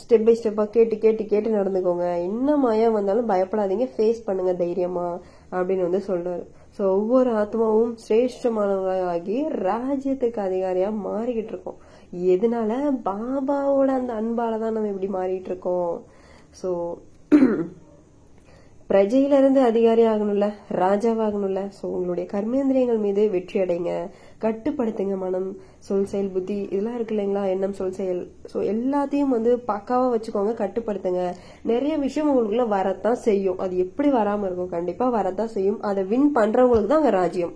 ஸ்டெப் 0.00 0.24
பை 0.26 0.34
ஸ்டெப்பாக 0.38 0.70
கேட்டு 0.70 0.98
கேட்டு 0.98 1.22
கேட்டு 1.32 1.48
நடந்துக்கோங்க. 1.56 2.06
என்ன 2.28 2.56
மாயம் 2.56 2.96
வந்தாலும் 2.96 3.30
பயப்படாதீங்க. 3.30 3.86
ஃபேஸ் 3.96 4.20
பண்ணுங்க 4.26 4.52
தைரியமா 4.52 5.06
அப்படின்னு 5.50 5.86
வந்து 5.88 6.02
சொல்றாரு. 6.08 6.44
ஸோ 6.76 6.82
ஒவ்வொரு 6.98 7.30
ஆத்மாவும் 7.40 7.92
சிரேஷ்டமானவர்களாகி 8.04 9.36
ராஜ்யத்துக்கு 9.68 10.40
அதிகாரியாக 10.48 11.00
மாறிக்கிட்டு 11.08 11.52
இருக்கோம். 11.54 11.78
எதனால? 12.34 12.72
பாபாவோட 13.08 13.90
அந்த 14.00 14.12
அன்பால 14.20 14.58
தான் 14.64 14.76
நம்ம 14.76 14.92
இப்படி 14.94 15.10
மாறிட்டு 15.18 15.50
இருக்கோம். 15.52 15.92
ஸோ 16.62 16.70
பிரஜையிலிருந்து 18.92 19.60
அதிகாரி 19.68 20.02
ஆகணும்ல 20.12 20.46
ராஜாவாகணும்ல. 20.80 21.60
சோ 21.76 21.84
உங்களுடைய 21.96 22.24
கர்மேந்திரியங்கள் 22.32 23.00
மீது 23.04 23.22
வெற்றி 23.34 23.60
அடைங்க. 23.60 23.92
கட்டுப்படுத்துங்க 24.44 25.16
மனம். 25.16 25.46
சொல் 25.86 26.08
செயல் 26.10 26.30
புத்தி 26.34 26.56
இதெல்லாம் 26.72 26.96
இருக்கு 26.96 27.14
இல்லைங்களா? 27.14 27.44
எண்ணம் 27.54 27.76
சொல் 27.78 27.94
செயல். 28.00 28.20
ஸோ 28.52 28.58
எல்லாத்தையும் 28.72 29.34
வந்து 29.36 29.52
பக்காவா 29.70 30.06
வச்சுக்கோங்க 30.14 30.52
கட்டுப்படுத்துங்க. 30.62 31.22
நிறைய 31.72 31.96
விஷயம் 31.96 32.30
உங்களுக்குள்ள 32.30 32.66
வரத்தான் 32.68 33.20
செய்யும். 33.28 33.58
அது 33.66 33.76
எப்படி 33.86 34.10
வராம 34.18 34.44
இருக்கும்? 34.48 34.74
கண்டிப்பா 34.76 35.08
வரத்தான் 35.18 35.54
செய்யும். 35.56 35.80
அதை 35.90 36.04
வின் 36.12 36.30
பண்றவங்களுக்கு 36.38 36.92
தான் 36.92 37.02
அங்க 37.02 37.14
ராஜ்யம். 37.20 37.54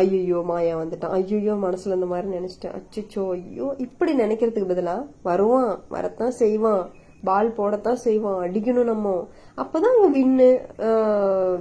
ஐயோ 0.00 0.40
மாயா 0.50 0.74
வந்துட்டான். 0.82 1.14
ஐயோ 1.18 1.54
மனசுல 1.66 1.96
இந்த 1.98 2.10
மாதிரி 2.14 2.28
நினைச்சிட்டேன். 2.38 2.76
அச்சோ 2.78 3.24
ஐயோ 3.36 3.68
இப்படி 3.86 4.12
நினைக்கிறதுக்கு 4.24 4.72
பதிலா 4.72 4.96
வருவான் 5.22 5.70
வரத்தான் 5.88 6.36
செய்வான். 6.42 6.84
பால் 7.28 7.56
போடத்தான் 7.58 8.04
செய்வான். 8.06 8.38
அடிக்கணும் 8.46 8.90
நம்ம. 8.92 9.08
அப்போதான் 9.58 9.96
இவன் 9.98 10.14
வின்னு 10.18 10.48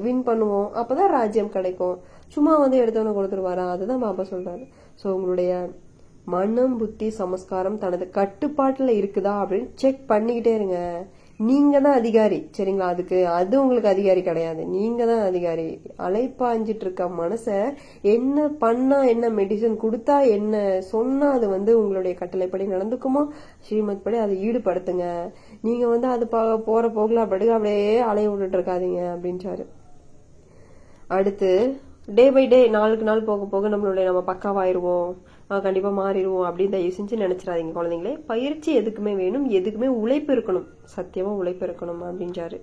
வின் 0.06 0.24
பண்ணுவோம். 0.28 0.70
அப்போதான் 0.82 1.14
ராஜ்யம் 1.18 1.54
கிடைக்கும். 1.56 1.98
சும்மா 2.36 2.54
வந்து 2.64 2.78
எடுத்தவன 2.82 3.14
கொடுத்துருவாரா? 3.16 3.66
அதுதான் 3.76 4.04
பாபா 4.06 4.26
சொல்றாரு. 4.34 4.66
ஸோ 5.02 5.08
உங்களுடைய 5.16 5.54
மனம் 6.34 6.76
புத்தி 6.78 7.08
சமஸ்காரம் 7.22 7.82
தனது 7.84 8.06
கட்டுப்பாட்டில் 8.20 8.92
இருக்குதா 9.00 9.34
அப்படின்னு 9.42 9.70
செக் 9.82 10.04
பண்ணிக்கிட்டே 10.12 10.54
இருங்க. 10.60 10.80
நீங்க 11.40 11.76
தான் 11.86 11.98
அதிகாரி. 12.00 12.38
சரிங்களா? 12.58 12.88
அதுக்கு 12.94 13.20
அது 13.38 13.54
உங்களுக்கு 13.62 13.90
அதிகாரி 13.94 14.22
கிடையாது. 14.28 14.62
நீங்க 14.76 15.02
தான் 15.12 15.24
அதிகாரி. 15.30 15.66
அலைப்பாஞ்சிட்டு 16.08 16.86
இருக்க 16.86 17.06
மனச 17.22 17.48
என்ன 18.16 18.48
பண்ணா 18.64 19.00
என்ன 19.14 19.30
மெடிசன் 19.40 19.78
கொடுத்தா 19.84 20.18
என்ன 20.38 20.56
சொன்னா 20.94 21.30
அது 21.38 21.50
வந்து 21.56 21.74
உங்களுடைய 21.82 22.16
கட்டளைப்படி 22.20 22.68
நடந்துக்குமோ? 22.76 23.24
ஸ்ரீமத் 23.68 24.06
படி 24.06 24.20
அதை 24.26 24.36
ஈடுபடுத்துங்க. 24.48 25.08
நீங்க 25.62 25.88
வந்து 25.88 26.08
அது 26.08 26.28
ப- 26.28 26.58
போற 26.58 26.90
போகல 26.90 27.20
அப்படியே 27.20 27.52
அப்படியே 27.52 28.00
அலைய 28.00 28.30
விட்டுட்டு 28.30 28.58
இருக்காதீங்க 28.58 29.02
அப்படின்றாரு 29.16 29.66
அடுத்து 31.08 31.80
டே 32.06 32.32
பை 32.32 32.48
டே 32.48 32.68
நாளுக்கு 32.68 33.06
நாள் 33.06 33.24
போக 33.24 33.46
போக 33.46 33.70
நம்மளுடைய 33.70 34.04
நம்ம 34.04 34.34
பக்காவாயிருவோம். 34.34 35.16
ஆஹ் 35.50 35.62
கண்டிப்பா 35.62 35.90
மாறிடுவோம் 35.90 36.50
அப்படின்னு 36.50 36.70
தயவு 36.70 36.94
செஞ்சு 36.98 37.20
நினைச்சிடாதீங்க 37.26 37.74
குழந்தைங்களே. 37.78 38.20
பயிற்சி 38.26 38.80
எதுக்குமே 38.80 39.16
வேணும் 39.16 39.50
எதுக்குமே 39.52 39.88
உழைப்பு 39.88 40.34
இருக்கணும். 40.34 40.68
சத்தியமா 40.98 41.32
உழைப்பு 41.40 41.66
இருக்கணும் 41.66 42.04
அப்படின்றாரு 42.04 42.62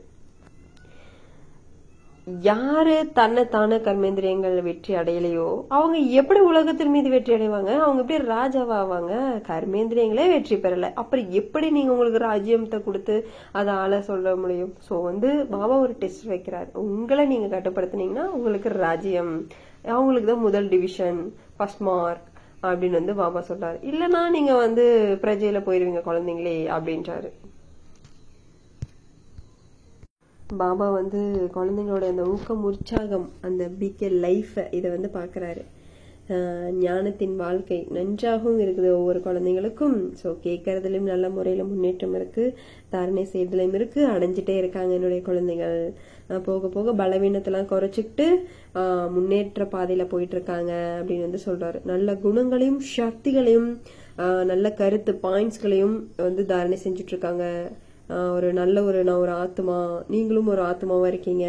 யாரு 2.46 2.94
தன்னை 3.12 3.42
தானே 3.48 3.76
கர்மேந்திரியங்கள் 3.76 4.56
வெற்றி 4.66 4.92
அடையலையோ 4.94 5.46
அவங்க 5.76 5.98
எப்படி 6.20 6.40
உலகத்தின் 6.40 6.90
மீது 6.90 7.08
வெற்றி 7.08 7.32
அடைவாங்க? 7.34 7.70
அவங்க 7.84 8.00
எப்படி 8.04 8.18
ராஜாவாவாங்க 8.30 9.12
கர்மேந்திரியங்களே 9.50 10.26
வெற்றி 10.32 10.56
பெறல. 10.56 10.92
அப்புறம் 10.92 11.30
எப்படி 11.30 11.70
நீங்க 11.70 11.92
உங்களுக்கு 11.92 12.18
ராஜ்யத்தை 12.18 12.82
கொடுத்து 12.82 13.16
அதை 13.52 13.74
ஆள 13.74 14.00
சொல்ல 14.00 14.36
முடியும்? 14.36 14.72
சோ 14.88 15.02
வந்து 15.02 15.30
பாபா 15.54 15.74
ஒரு 15.78 15.96
டெஸ்ட் 15.98 16.26
வைக்கிறார். 16.28 16.68
உங்களை 16.74 17.26
நீங்க 17.26 17.48
கட்டுப்படுத்தினீங்கன்னா 17.56 18.26
உங்களுக்கு 18.38 18.68
ராஜ்யம். 18.68 19.46
அவங்களுக்கு 19.96 20.30
தான் 20.32 20.46
முதல் 20.48 20.68
டிவிஷன் 20.68 21.20
ஃபர்ஸ்ட் 21.56 21.84
மார்க் 21.90 22.26
அப்படின்னு 22.62 23.00
வந்து 23.00 23.14
பாபா 23.14 23.42
சொல்றாரு. 23.50 23.78
இல்லைன்னா 23.92 24.28
நீங்க 24.28 24.54
வந்து 24.54 24.86
பிரஜையில 25.22 25.60
போயிருவீங்க 25.68 26.02
குழந்தைங்களே 26.08 26.58
அப்படின்றாரு. 26.76 27.30
பாபா 30.56 30.90
வந்து 30.90 31.20
குழந்தைங்களோட 31.54 32.04
அந்த 32.08 32.22
ஊக்கம் 32.24 32.62
உற்சாகம் 32.64 33.32
அந்த 33.40 33.68
பிகே 33.80 34.08
லைஃப்பை 34.20 34.64
இதை 34.70 34.90
வந்து 34.90 35.10
பார்க்குறாரு 35.14 35.62
ஞானத்தின் 36.80 37.36
வாழ்க்கை 37.36 37.86
நன்றாகவும் 37.90 38.58
இருக்குது 38.58 38.88
ஒவ்வொரு 38.90 39.20
குழந்தைங்களுக்கும் 39.20 40.12
ஸோ 40.22 40.28
கேட்கறதுலையும் 40.42 41.08
நல்ல 41.08 41.28
முறையில் 41.28 41.64
முன்னேற்றம் 41.64 42.14
இருக்கு 42.14 42.56
தாரணை 42.88 43.28
செய்யறதுலயும் 43.32 43.74
இருக்கு 43.74 44.06
அடைஞ்சிட்டே 44.06 44.56
இருக்காங்க 44.56 44.92
என்னுடைய 44.94 45.22
குழந்தைகள். 45.22 45.78
போக 46.42 46.68
போக 46.68 46.92
பலவீனத்தெல்லாம் 46.92 47.70
குறைச்சிக்கிட்டு 47.70 48.26
முன்னேற்ற 49.08 49.64
பாதையில் 49.66 50.06
போயிட்டு 50.06 50.36
இருக்காங்க 50.36 50.72
அப்படின்னு 51.00 51.20
வந்து 51.20 51.46
சொல்கிறாரு 51.46 51.80
நல்ல 51.84 52.14
குணங்களையும் 52.14 52.80
சக்திகளையும் 52.96 53.70
நல்ல 54.44 54.72
கருத்து 54.72 55.12
பாயிண்ட்ஸ்களையும் 55.22 55.96
வந்து 56.16 56.44
தாரணை 56.44 56.78
செஞ்சுட்டு 56.84 57.14
இருக்காங்க 57.14 57.44
ஒரு 58.08 58.52
நல்ல 58.52 58.82
ஒரு 58.82 59.04
நான் 59.04 59.22
ஒரு 59.24 59.30
ஆத்மா 59.30 60.04
நீங்களும் 60.08 60.46
ஒரு 60.46 60.62
ஆத்மாவா 60.62 61.06
இருக்கீங்க. 61.06 61.46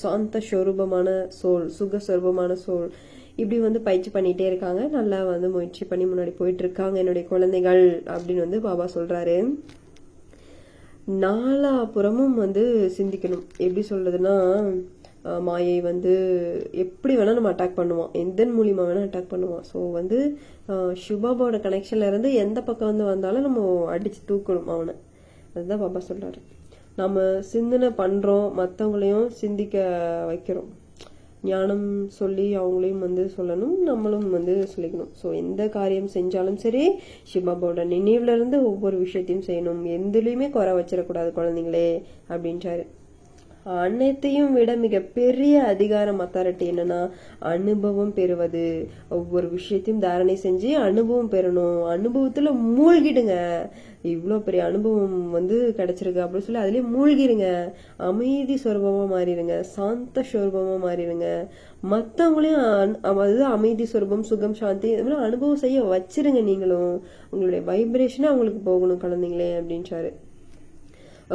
சாந்த 0.00 0.40
ஸ்வரூபமான 0.48 1.08
சோல் 1.42 1.66
சுக 1.66 2.00
ஸ்வரூபமான 2.06 2.56
சோல். 2.66 2.88
இப்படி 3.36 3.56
வந்து 3.60 3.80
பயிற்சி 3.80 4.10
பண்ணிட்டே 4.10 4.40
இருக்காங்க. 4.40 4.82
நல்லா 4.88 5.24
வந்து 5.24 5.48
முயற்சி 5.48 5.84
பண்ணி 5.84 6.04
முன்னாடி 6.04 6.32
போயிட்டு 6.36 6.62
இருக்காங்க 6.64 6.98
என்னுடைய 6.98 7.28
குழந்தைகள் 7.28 7.82
அப்படின்னு 8.14 8.44
வந்து 8.46 8.60
பாபா 8.60 8.86
சொல்றாரு. 8.94 9.36
நாலாபுறமும் 11.24 12.36
வந்து 12.44 12.62
சிந்திக்கணும். 12.98 13.44
எப்படி 13.58 13.84
சொல்றதுன்னா 13.90 14.36
மாயை 15.40 15.80
வந்து 15.80 16.12
எப்படி 16.72 17.16
வேணா 17.16 17.34
நம்ம 17.34 17.50
அட்டாக் 17.52 17.78
பண்ணுவோம் 17.78 18.10
எந்த 18.12 18.44
மூலியமா 18.46 18.82
வேணா 18.88 19.02
அட்டாக் 19.06 19.32
பண்ணுவோம் 19.32 19.64
ஸோ 19.72 19.78
வந்து 19.90 20.18
ஆஹ் 20.68 20.94
சுபாபாவோட 21.06 21.58
கனெக்ஷன்ல 21.66 22.06
இருந்து 22.06 22.34
எந்த 22.34 22.62
பக்கம் 22.62 22.88
வந்து 22.88 23.04
வந்தாலும் 23.04 23.42
நம்ம 23.42 23.60
அடிச்சு 23.96 24.20
தூக்கணும் 24.28 24.70
அவனை. 24.76 24.94
அதுதான் 25.56 25.82
பாபா 25.84 26.00
சொல்றாரு. 26.08 26.40
நம்ம 27.00 27.22
சிந்தனை 27.52 27.88
பண்றோம் 28.02 28.48
மத்தவங்களையும் 28.60 29.26
சிந்திக்க 29.42 29.76
வைக்கிறோம். 30.30 30.68
ஞானம் 31.42 31.84
சொல்லி 32.08 32.46
அவங்களையும் 32.56 33.04
வந்து 33.06 33.24
சொல்லணும் 33.36 33.74
நம்மளும் 33.88 34.30
வந்து 34.30 34.54
சொல்லிக்கணும். 34.72 35.10
ஸோ 35.22 35.26
எந்த 35.34 35.62
காரியம் 35.68 36.08
செஞ்சாலும் 36.14 36.60
சரி 36.64 36.84
சிவபாபாவோட 37.32 37.84
நினைவுல 37.94 38.36
இருந்து 38.38 38.58
ஒவ்வொரு 38.64 38.98
விஷயத்தையும் 38.98 39.46
செய்யணும். 39.48 39.82
எதுலயுமே 39.96 40.48
குறை 40.50 40.74
வச்சிடக்கூடாது 40.74 41.32
குழந்தைங்களே 41.38 41.88
அப்படின்றாரு. 42.28 42.86
அனைத்தையும் 43.84 44.52
விட 44.52 44.72
மிகப்பெரிய 44.76 45.54
அதிகாரம் 45.62 46.20
அத்தாரிட்டி 46.20 46.66
என்னன்னா 46.72 46.98
அனுபவம் 47.52 48.12
பெறுவது. 48.14 48.66
ஒவ்வொரு 49.08 49.48
விஷயத்தையும் 49.48 50.02
தாரணை 50.04 50.36
செஞ்சு 50.42 50.68
அனுபவம் 50.88 51.30
பெறணும். 51.30 51.80
அனுபவத்துல 51.94 52.52
மூழ்கிடுங்க. 52.76 53.36
இவ்வளோ 54.12 54.36
பெரிய 54.46 54.60
அனுபவம் 54.68 55.16
வந்து 55.36 55.56
கிடைச்சிருக்கு 55.78 56.22
அப்படின்னு 56.24 56.46
சொல்லி 56.46 56.62
அதுலேயே 56.62 56.84
மூழ்கிருங்க. 56.94 57.48
அமைதி 58.08 58.56
சுரூபமாக 58.64 59.06
மாறிடுங்க 59.14 59.56
சாந்த 59.74 60.24
சுரூபமாக 60.30 60.78
மாறிடுங்க 60.86 61.26
மற்றவங்களையும் 61.92 62.64
அதாவது 63.10 63.42
அமைதி 63.56 63.86
சுரூபம் 63.92 64.28
சுகம் 64.30 64.56
சாந்தி 64.60 64.88
இது 64.94 65.04
மாதிரி 65.04 65.26
அனுபவம் 65.28 65.62
செய்ய 65.64 65.82
வச்சிருங்க 65.94 66.42
நீங்களும். 66.50 66.94
உங்களுடைய 67.32 67.62
வைப்ரேஷனாக 67.70 68.32
அவங்களுக்கு 68.32 68.62
போகணும் 68.70 69.02
குழந்தைங்களே 69.04 69.50
அப்படின்றாரு. 69.60 70.10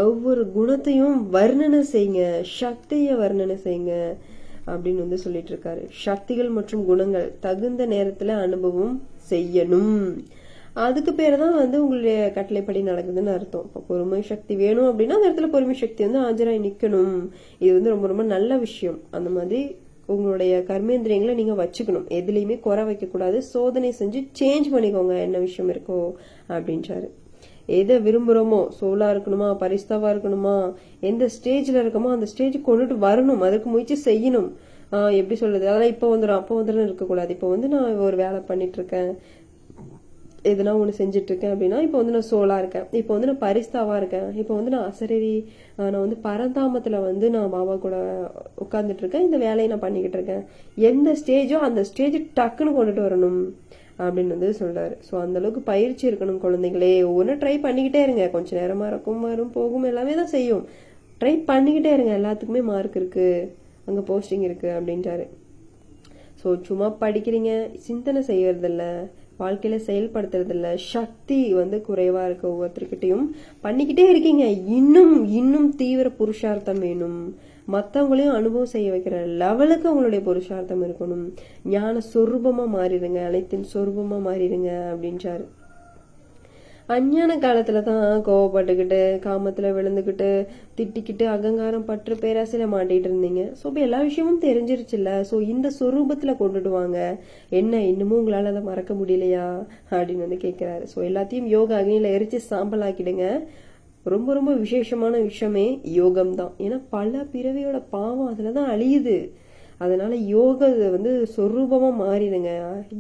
ஒவ்வொரு 0.08 0.44
குணத்தையும் 0.58 1.18
வர்ணனை 1.38 1.80
செய்யுங்க. 1.94 2.26
சக்தியை 2.60 3.14
வர்ணனை 3.24 3.58
செய்யுங்க 3.66 3.96
அப்படின்னு 4.72 5.04
வந்து 5.04 5.18
சொல்லிட்டு 5.24 5.52
இருக்காரு. 5.54 5.82
சக்திகள் 6.06 6.50
மற்றும் 6.58 6.84
குணங்கள் 6.90 7.28
தகுந்த 7.46 7.86
நேரத்துல 7.94 8.36
அனுபவம் 8.46 8.94
செய்யணும். 9.32 9.98
அதுக்கு 10.74 11.14
பேர் 11.14 11.38
தான் 11.38 11.56
வந்து 11.56 11.82
உங்களுடைய 11.84 12.32
கட்டளைப்படி 12.34 12.82
நடக்குதுன்னு 12.82 13.34
அர்த்தம். 13.34 13.64
இப்போ 13.64 13.80
பொறுமை 13.88 14.22
சக்தி 14.22 14.56
வேணும் 14.56 15.00
அப்படின்னா 15.00 15.10
அந்த 15.10 15.30
இடத்துல 15.30 15.48
பொறுமை 15.48 15.76
சக்தி 15.76 16.06
வந்து 16.06 16.20
ஆஜராகி 16.20 16.54
நிற்கணும் 16.54 17.28
இது 17.60 17.74
வந்து 17.74 17.90
ரொம்ப 17.90 18.08
ரொம்ப 18.08 18.24
நல்ல 18.24 18.58
விஷயம். 18.58 19.00
அந்த 19.12 19.30
மாதிரி 19.30 19.76
உங்களுடைய 20.06 20.64
கர்மேந்திரியங்களை 20.68 21.34
நீங்க 21.34 21.64
வச்சுக்கணும். 21.64 22.08
எதுலையுமே 22.10 22.60
குறை 22.60 22.84
வைக்க 22.84 23.06
கூடாது 23.06 23.42
சோதனை 23.42 23.94
செஞ்சு 24.00 24.28
சேஞ்ச் 24.40 24.68
பண்ணிக்கோங்க. 24.72 25.22
என்ன 25.22 25.38
விஷயம் 25.38 25.72
இருக்கோ 25.72 26.14
அப்படின்றாரு. 26.50 27.10
எதை 27.66 27.98
விரும்புறோமோ 27.98 28.68
சோலா 28.82 29.08
இருக்கணுமா 29.12 29.56
பரிஸ்தவா 29.60 30.10
இருக்கணுமா 30.14 30.74
எந்த 31.00 31.26
ஸ்டேஜ்ல 31.26 31.80
இருக்கோமோ 31.84 32.10
அந்த 32.16 32.26
ஸ்டேஜ் 32.26 32.58
கொண்டுட்டு 32.58 32.98
வரணும். 33.02 33.38
அதுக்கு 33.38 33.70
முயற்சி 33.70 33.96
செய்யணும். 34.06 34.52
ஆஹ் 34.92 35.14
எப்படி 35.16 35.36
சொல்றது? 35.36 35.70
அதெல்லாம் 35.70 35.90
இப்போ 35.90 36.18
வந்துடும் 36.18 36.40
அப்போ 36.40 36.62
வந்துடும் 36.62 36.84
இருக்கக்கூடாது. 36.84 37.34
இப்போ 37.34 37.50
வந்து 37.50 37.68
நான் 37.68 37.98
ஒரு 37.98 38.18
வேலை 38.18 38.40
பண்ணிட்டு 38.40 38.74
இருக்கேன். 38.74 39.18
எதனா 40.50 40.72
ஒன்று 40.82 40.94
செஞ்சுட்டு 41.00 41.30
இருக்கேன் 41.32 41.52
அப்படின்னா 41.54 41.80
இப்போ 41.86 41.98
வந்து 42.02 42.14
நான் 42.16 42.30
சோலா 42.30 42.56
இருக்கேன். 42.62 42.86
இப்போ 43.00 43.12
வந்து 43.16 43.30
நான் 43.30 43.42
பரிஸ்தாவா 43.44 43.96
இருக்கேன். 44.02 44.30
இப்போ 44.42 44.54
வந்து 44.60 44.72
நான் 44.76 44.88
அசரரி 44.92 45.36
நான் 45.80 46.04
வந்து 46.04 46.18
பரந்தாமத்துல 46.28 47.00
வந்து 47.10 47.26
நான் 47.36 47.54
மாமா 47.56 47.76
கூட 47.86 47.98
உட்கார்ந்துட்டு 48.66 49.04
இருக்கேன் 49.04 49.26
இந்த 49.28 49.40
வேலையை 49.46 49.68
நான் 49.74 49.86
பண்ணிக்கிட்டு 49.86 50.18
இருக்கேன் 50.20 50.44
எந்த 50.90 51.14
ஸ்டேஜோ 51.22 51.60
அந்த 51.68 51.84
ஸ்டேஜ் 51.90 52.18
டக்குன்னு 52.40 52.76
கொண்டுட்டு 52.78 53.06
வரணும் 53.08 53.42
அப்படின்னு 54.04 54.36
வந்து 54.36 54.50
சொல்றாரு. 54.62 54.96
ஸோ 55.08 55.14
அந்த 55.24 55.38
அளவுக்கு 55.42 55.62
பயிற்சி 55.72 56.04
இருக்கணும் 56.10 56.42
குழந்தைங்களே 56.46 56.92
ஒன்று 57.20 57.34
ட்ரை 57.42 57.56
பண்ணிக்கிட்டே 57.68 58.02
இருங்க. 58.06 58.26
கொஞ்ச 58.36 58.50
நேரமா 58.62 58.88
இருக்கும் 58.94 59.26
வரும் 59.30 59.56
போகும் 59.58 59.88
எல்லாமே 59.92 60.16
தான் 60.22 60.34
செய்யும். 60.36 60.64
ட்ரை 61.22 61.36
பண்ணிக்கிட்டே 61.52 61.94
இருங்க. 61.96 62.14
எல்லாத்துக்குமே 62.20 62.64
மார்க் 62.72 63.00
இருக்கு. 63.02 63.28
அங்க 63.90 64.02
போஸ்டிங் 64.10 64.46
இருக்கு 64.48 64.70
அப்படின்றாரு. 64.78 65.26
ஸோ 66.42 66.50
சும்மா 66.68 66.88
படிக்கிறீங்க. 67.04 67.52
சிந்தனை 67.88 68.22
செய்யறதில்ல. 68.30 68.84
வாழ்க்கையில 69.42 69.78
செயல்படுத்துறதில்ல 69.88 70.76
சக்தி 70.76 71.54
வந்து 71.54 71.86
குறைவா 71.90 72.26
இருக்கு 72.26 72.48
ஒவ்வொருத்தருக்கிட்டையும் 72.52 73.26
பண்ணிக்கிட்டே 73.64 74.06
இருக்கீங்க. 74.14 74.46
இன்னும் 74.80 75.16
இன்னும் 75.40 75.76
தீவிர 75.76 76.10
புருஷார்த்தம் 76.10 76.80
வேணும். 76.80 77.36
மத்தவங்களையும் 77.72 78.38
அனுபவம் 78.40 78.74
செய்ய 78.76 78.92
வைக்கிற 78.92 79.26
லெவலுக்கு 79.42 79.88
அவங்களுடைய 79.92 80.22
புருஷார்த்தம் 80.22 80.84
இருக்கணும். 80.84 81.26
ஞான 81.66 82.02
சொரூபமா 82.14 82.66
மாறிடுங்க. 82.78 83.20
அனைத்தின் 83.30 83.66
சொரூபமா 83.74 84.18
மாறிடுங்க 84.28 84.70
அப்படின்றாரு. 84.94 85.46
அஞ்ஞான 86.94 87.32
காலத்துல 87.44 87.80
தான் 87.88 88.22
கோவப்பட்டுக்கிட்டு 88.28 89.00
காமத்துல 89.26 89.72
விழுந்துக்கிட்டு 89.76 90.30
திட்டிக்கிட்டு 90.78 91.26
அகங்காரம் 91.34 91.86
பற்று 91.90 92.14
பேராசையில 92.24 92.68
மாட்டிட்டு 92.74 93.08
இருந்தீங்க. 93.10 93.42
ஸோ 93.60 93.64
இப்போ 93.70 93.82
எல்லா 93.88 94.00
விஷயமும் 94.08 94.42
தெரிஞ்சிருச்சுல்ல? 94.48 95.12
ஸோ 95.30 95.36
இந்த 95.54 95.68
சொரூபத்துல 95.80 96.34
கொண்டுட்டு 96.42 96.72
வாங்க. 96.78 97.00
என்ன 97.60 97.82
இன்னமும் 97.92 98.20
உங்களால 98.22 98.52
அதை 98.54 98.64
மறக்க 98.70 98.94
முடியலையா? 99.02 99.46
அப்படின்னு 99.96 100.26
வந்து 100.26 100.40
கேட்கிறாரு 100.46 100.86
ஸோ 100.94 101.00
எல்லாத்தையும் 101.10 101.52
யோகா 101.56 101.76
அக்னியில 101.82 102.14
எரிச்சு 102.18 102.40
சாம்பல் 102.52 102.86
ஆக்கிடுங்க. 102.88 103.28
ரொம்ப 104.06 104.30
ரொம்ப 104.38 104.52
விசேஷமான 104.64 105.16
விஷயமே 105.30 105.68
யோகம் 106.00 106.34
தான் 106.40 106.54
ஏன்னா 106.66 106.80
பல 106.96 107.12
பிறவியோட 107.34 107.80
பாவம் 107.96 108.32
அதில் 108.32 108.58
தான் 108.60 108.72
அழியுது. 108.76 109.18
அதனால 109.82 110.14
யோகா 110.36 110.68
வந்து 110.96 111.12
சொரூபமா 111.36 111.90
மாறிடுங்க. 112.02 112.50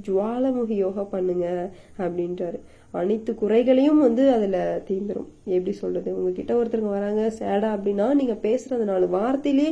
ஜுவாலமுகி 0.06 0.76
யோகா 0.86 1.04
பண்ணுங்க 1.16 1.48
அப்படின்றாரு. 2.04 2.60
அனைத்து 3.00 3.32
குறைகளையும் 3.42 4.02
வந்து 4.06 4.24
அதுல 4.36 4.58
தீந்துரும் 4.88 5.28
எப்படி 5.56 5.74
சொல்றது? 5.82 6.10
உங்ககிட்ட 6.18 6.52
ஒருத்தருங்க 6.60 6.92
வராங்க 6.96 7.22
சேடா 7.40 7.70
அப்படின்னா 7.76 8.08
நீங்க 8.20 8.36
பேசுறது 8.46 8.86
நாலு 8.92 9.06
வார்த்தையிலே 9.18 9.68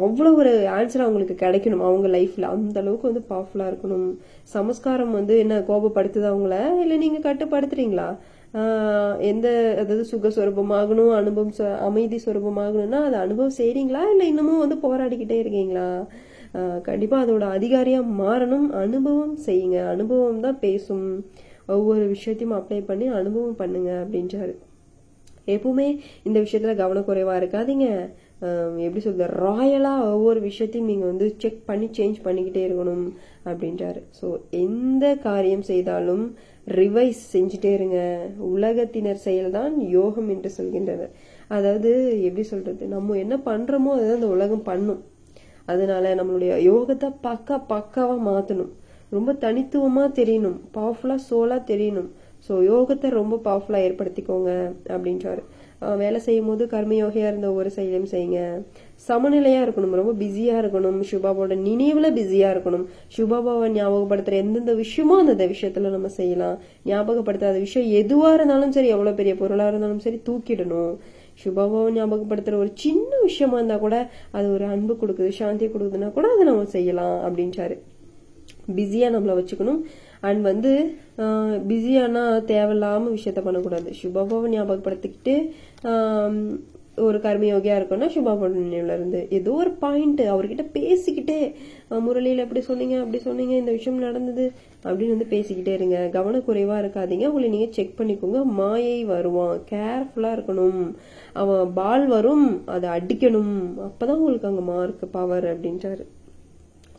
அவ்வளோ 0.00 0.30
ஒரு 0.40 0.52
ஆன்சர் 0.78 1.04
அவங்களுக்கு 1.04 1.36
கிடைக்கணும். 1.44 1.84
அவங்க 1.88 2.08
லைஃப்ல 2.16 2.48
அந்த 2.54 2.78
அளவுக்கு 2.82 3.10
வந்து 3.10 3.24
பவர்ஃபுல்லா 3.30 3.68
இருக்கணும். 3.70 4.08
சமஸ்காரம் 4.54 5.12
வந்து 5.18 5.36
என்ன 5.44 5.60
கோபப்படுத்துதா 5.70 6.32
அவங்கள 6.32 6.56
இல்ல 6.84 6.96
நீங்க 7.04 7.20
கட்டுப்படுத்துறீங்களா? 7.28 8.08
எந்த 9.30 9.48
அதாவது 9.80 10.04
சுக 10.10 10.28
சுரூபமாகணும் 10.36 11.12
அனுபவம் 11.20 11.52
அமைதி 11.88 12.18
சுரூபமாகணும்னா 12.26 13.00
அது 13.08 13.16
அனுபவம் 13.24 13.58
செய்றீங்களா? 13.60 14.02
இல்ல 14.12 14.22
இன்னமும் 14.32 14.62
வந்து 14.64 14.78
போராடிக்கிட்டே 14.86 15.38
இருக்கீங்களா? 15.42 15.88
கண்டிப்பாக 16.52 16.86
கண்டிப்பா 16.88 17.16
அதோட 17.24 17.46
அதிகாரியா 17.56 18.00
மாறணும். 18.20 18.68
அனுபவம் 18.84 19.34
செய்யுங்க. 19.46 19.78
அனுபவம் 19.94 20.44
தான் 20.46 20.58
பேசும். 20.64 21.08
ஒவ்வொரு 21.76 22.04
விஷயத்தையும் 22.14 22.56
அப்ளை 22.58 22.80
பண்ணி 22.90 23.06
அனுபவம் 23.20 23.60
பண்ணுங்க 23.60 23.90
அப்படின்றாரு. 24.04 24.54
எப்பவுமே 25.54 25.86
இந்த 26.28 26.38
விஷயத்துல 26.44 26.72
கவனக்குறைவா 26.80 27.34
இருக்காதீங்க. 27.40 27.86
எப்படி 28.86 29.00
சொல்றது 29.04 29.26
ராயலா 29.44 29.92
ஒவ்வொரு 30.16 30.40
விஷயத்தையும் 30.48 30.90
நீங்க 30.90 31.04
வந்து 31.10 31.26
செக் 31.42 31.62
பண்ணி 31.70 31.86
சேஞ்ச் 31.98 32.18
பண்ணிக்கிட்டே 32.26 32.62
இருக்கணும் 32.66 33.06
அப்படின்றாரு. 33.50 34.00
ஸோ 34.18 34.26
எந்த 34.64 35.04
காரியம் 35.26 35.64
செய்தாலும் 35.70 36.24
ரிவைஸ் 36.80 37.20
செஞ்சுட்டே 37.34 37.70
இருங்க. 37.78 37.98
உலகத்தினர் 38.54 39.24
செயல்தான் 39.28 39.74
யோகம் 39.96 40.28
என்று 40.34 40.50
சொல்கின்றனர் 40.58 41.14
அதாவது 41.56 41.90
எப்படி 42.26 42.44
சொல்றது 42.52 42.86
நம்ம 42.96 43.16
என்ன 43.24 43.34
பண்றோமோ 43.50 43.92
அதுதான் 43.96 44.18
அந்த 44.20 44.30
உலகம் 44.36 44.66
பண்ணும். 44.70 45.00
அதனால 45.72 46.14
நம்மளுடைய 46.18 46.52
யோகத்தை 46.70 47.08
பக்கா 47.26 47.56
பக்காவா 47.72 48.16
மாத்தணும். 48.28 48.72
ரொம்ப 49.16 49.30
தனித்துவமாக 49.44 50.08
தெரியணும். 50.20 50.58
பவர்ஃபுல்லாக 50.76 51.20
சோலாக 51.28 51.68
தெரியணும். 51.70 52.10
ஸோ 52.46 52.54
யோகத்தை 52.72 53.08
ரொம்ப 53.20 53.34
பவர்ஃபுல்லாக 53.46 53.86
ஏற்படுத்திக்கோங்க 53.86 54.50
அப்படின்றாரு. 54.94 55.42
வேலை 56.02 56.18
செய்யும் 56.26 56.48
போது 56.50 56.62
கர்மயோகியா 56.72 57.26
இருந்த 57.30 57.46
ஒவ்வொரு 57.50 57.70
செயலையும் 57.76 58.08
செய்யுங்க. 58.12 58.38
சமநிலையாக 59.08 59.64
இருக்கணும். 59.66 59.94
ரொம்ப 60.00 60.12
பிஸியாக 60.22 60.62
இருக்கணும். 60.62 60.98
சுபாபாவோட 61.10 61.56
நினைவில் 61.66 62.08
பிஸியாக 62.18 62.54
இருக்கணும். 62.54 62.84
சுபாபாவை 63.16 63.68
ஞாபகப்படுத்துகிற 63.76 64.40
எந்தெந்த 64.44 64.72
விஷயமோ 64.82 65.16
அந்த 65.24 65.46
விஷயத்தில் 65.52 65.94
நம்ம 65.96 66.10
செய்யலாம். 66.20 66.56
ஞாபகப்படுத்தாத 66.90 67.58
விஷயம் 67.66 67.90
எதுவாக 68.00 68.36
இருந்தாலும் 68.38 68.74
சரி 68.78 68.90
எவ்வளோ 68.96 69.14
பெரிய 69.20 69.34
பொருளாக 69.42 69.72
இருந்தாலும் 69.72 70.04
சரி 70.06 70.20
தூக்கிடணும். 70.30 70.94
சுபாபாவை 71.44 71.90
ஞாபகப்படுத்துகிற 71.98 72.58
ஒரு 72.64 72.72
சின்ன 72.84 73.10
விஷயமா 73.28 73.58
இருந்தால் 73.60 73.84
கூட 73.86 73.96
அது 74.38 74.48
ஒரு 74.56 74.66
அன்பு 74.74 74.94
கொடுக்குது 75.02 75.30
சாந்தியை 75.42 75.70
கொடுக்குதுன்னா 75.76 76.10
கூட 76.18 76.28
அதை 76.34 76.44
நம்ம 76.50 76.66
செய்யலாம் 76.76 77.16
அப்படின்றாரு. 77.28 77.76
பிஸியாக 78.76 79.14
நம்மள 79.16 79.34
வச்சுக்கணும். 79.40 79.82
அண்ட் 80.28 80.42
வந்து 80.50 80.72
பிஸியானா 81.70 82.24
தேவையில்லாமல் 82.52 83.14
விஷயத்த 83.18 83.40
பண்ணக்கூடாது. 83.44 83.90
சுபபவன் 84.00 84.54
ஞாபகப்படுத்திக்கிட்டு 84.56 85.36
ஒரு 87.06 87.18
கர்மயோகியா 87.24 87.74
இருக்கணும்னா 87.78 88.08
சுபாபா 88.14 88.46
இருந்து 88.94 89.20
ஏதோ 89.36 89.52
ஒரு 89.62 89.70
பாயிண்ட் 89.82 90.22
அவர்கிட்ட 90.32 90.64
பேசிக்கிட்டே 90.76 91.36
முரளியில் 92.06 92.42
எப்படி 92.44 92.62
சொன்னீங்க 92.68 92.96
அப்படி 93.02 93.18
சொன்னீங்க 93.26 93.54
இந்த 93.60 93.72
விஷயம் 93.76 94.00
நடந்தது 94.06 94.46
அப்படின்னு 94.86 95.14
வந்து 95.14 95.30
பேசிக்கிட்டே 95.34 95.74
இருங்க. 95.78 95.98
கவனக்குறைவாக 96.16 96.82
இருக்காதீங்க. 96.82 97.28
உங்களை 97.30 97.52
நீங்கள் 97.54 97.74
செக் 97.76 97.96
பண்ணிக்கோங்க. 98.00 98.40
மாயை 98.60 98.98
வருவான். 99.12 99.56
கேர்ஃபுல்லாக 99.72 100.36
இருக்கணும். 100.38 100.82
அவன் 101.42 101.72
பால் 101.80 102.06
வரும். 102.16 102.46
அதை 102.76 102.88
அடிக்கணும். 102.98 103.56
அப்பதான் 103.88 104.20
உங்களுக்கு 104.20 104.50
அங்கே 104.52 104.64
மார்க் 104.74 105.04
பவர் 105.18 105.48
அப்படின்றாரு. 105.54 106.04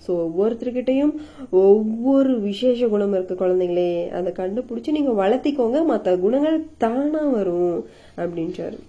ஸோ 0.06 0.12
ஒவ்வொருத்தர்கிட்டையும் 0.26 1.14
ஒவ்வொரு 1.64 2.34
விசேஷ 2.40 2.88
குணம் 2.88 3.14
இருக்கு 3.14 3.36
குழந்தைங்களே 3.36 3.90
அதை 4.10 4.32
கண்டுபிடிச்சு 4.32 4.98
நீங்க 4.98 5.14
வளர்த்திக்கோங்க 5.24 5.86
மற்ற 5.86 6.18
குணங்கள் 6.18 6.60
தானா 6.78 7.24
வரும் 7.38 7.76
அப்படின்றாரு. 8.18 8.80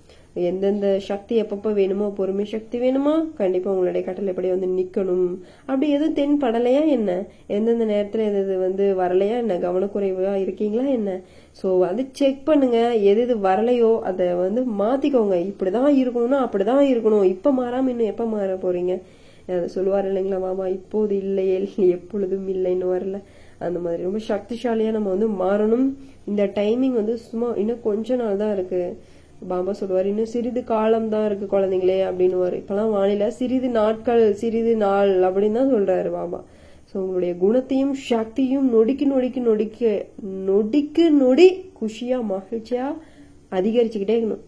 எந்தெந்த 0.48 0.88
சக்தி 1.00 1.34
எப்பப்ப 1.42 1.68
வேணுமோ 1.72 2.06
பொறுமை 2.18 2.44
சக்தி 2.44 2.76
வேணுமா 2.78 3.14
கண்டிப்பா 3.34 3.68
உங்களுடைய 3.70 4.02
கட்டளைப்படி 4.06 4.48
வந்து 4.48 4.68
நிக்கணும் 4.76 5.24
அப்படி 5.66 5.86
எதுவும் 5.90 6.14
தென்படலையா 6.18 6.82
என்ன? 6.96 7.10
எந்தெந்த 7.46 7.84
நேரத்துல 7.84 8.26
எது 8.28 8.38
எது 8.38 8.58
வந்து 8.58 8.84
வரலையா 9.02 9.36
என்ன? 9.42 9.56
கவனக்குறைவா 9.56 10.34
இருக்கீங்களா 10.44 10.86
என்ன? 10.88 11.20
சோ 11.62 11.80
அது 11.80 12.02
செக் 12.12 12.44
பண்ணுங்க 12.44 12.78
எது 13.02 13.20
எது 13.20 13.36
வரலையோ 13.48 13.92
அதை 14.00 14.26
வந்து 14.34 14.62
மாத்திக்கோங்க. 14.82 15.38
இப்படிதான் 15.50 15.90
இருக்கணும்னா 16.02 16.40
அப்படிதான் 16.46 16.84
இருக்கணும். 16.92 17.26
இப்ப 17.34 17.52
மாறாம 17.52 17.90
இன்னும் 17.94 18.12
எப்ப 18.14 18.26
மாற 18.26 18.54
போறீங்க? 18.66 18.94
சொல்லுவார் 19.74 20.08
இல்லைங்களா 20.10 20.40
மாமா 20.46 20.66
இப்போது 20.78 21.14
இல்லையே 21.24 21.58
எப்பொழுதும் 21.96 22.48
இல்லைன்னு 22.54 22.88
வரல. 22.94 23.18
அந்த 23.66 23.78
மாதிரி 23.84 24.06
ரொம்ப 24.08 24.20
சக்திசாலியா 24.28 24.90
நம்ம 24.96 25.08
வந்து 25.14 25.28
மாறணும். 25.44 25.86
இந்த 26.30 26.42
டைமிங் 26.58 26.96
வந்து 27.00 27.14
சும்மா 27.28 27.48
இன்னும் 27.62 27.82
கொஞ்ச 27.88 28.16
நாள் 28.22 28.40
தான் 28.42 28.54
இருக்கு. 28.56 28.82
பாபா 29.50 29.72
சொல்லுவார் 29.80 30.08
இன்னும் 30.10 30.32
சிறிது 30.32 30.60
காலம் 30.70 31.10
தான் 31.12 31.26
இருக்கு 31.28 31.46
குழந்தைங்களே 31.54 31.98
அப்படின்னு 32.08 32.38
இப்பெல்லாம் 32.60 32.94
வானிலை 32.96 33.28
சிறிது 33.38 33.68
நாட்கள் 33.80 34.24
சிறிது 34.40 34.74
நாள் 34.86 35.12
அப்படின்னு 35.28 35.58
தான் 35.60 35.74
சொல்றாரு 35.76 36.10
பாபா. 36.18 36.40
ஸோ 36.90 36.96
உங்களுடைய 37.02 37.32
குணத்தையும் 37.44 37.94
சக்தியும் 38.10 38.68
நொடிக்கு 38.74 39.06
நொடிக்கு 39.12 39.40
நொடிக்கு 39.48 39.90
நொடிக்கு 40.48 41.04
நொடி 41.22 41.48
குஷியா 41.80 42.18
மகிழ்ச்சியா 42.32 42.86
அதிகரிச்சுக்கிட்டே 43.58 44.16
இருக்கணும். 44.16 44.44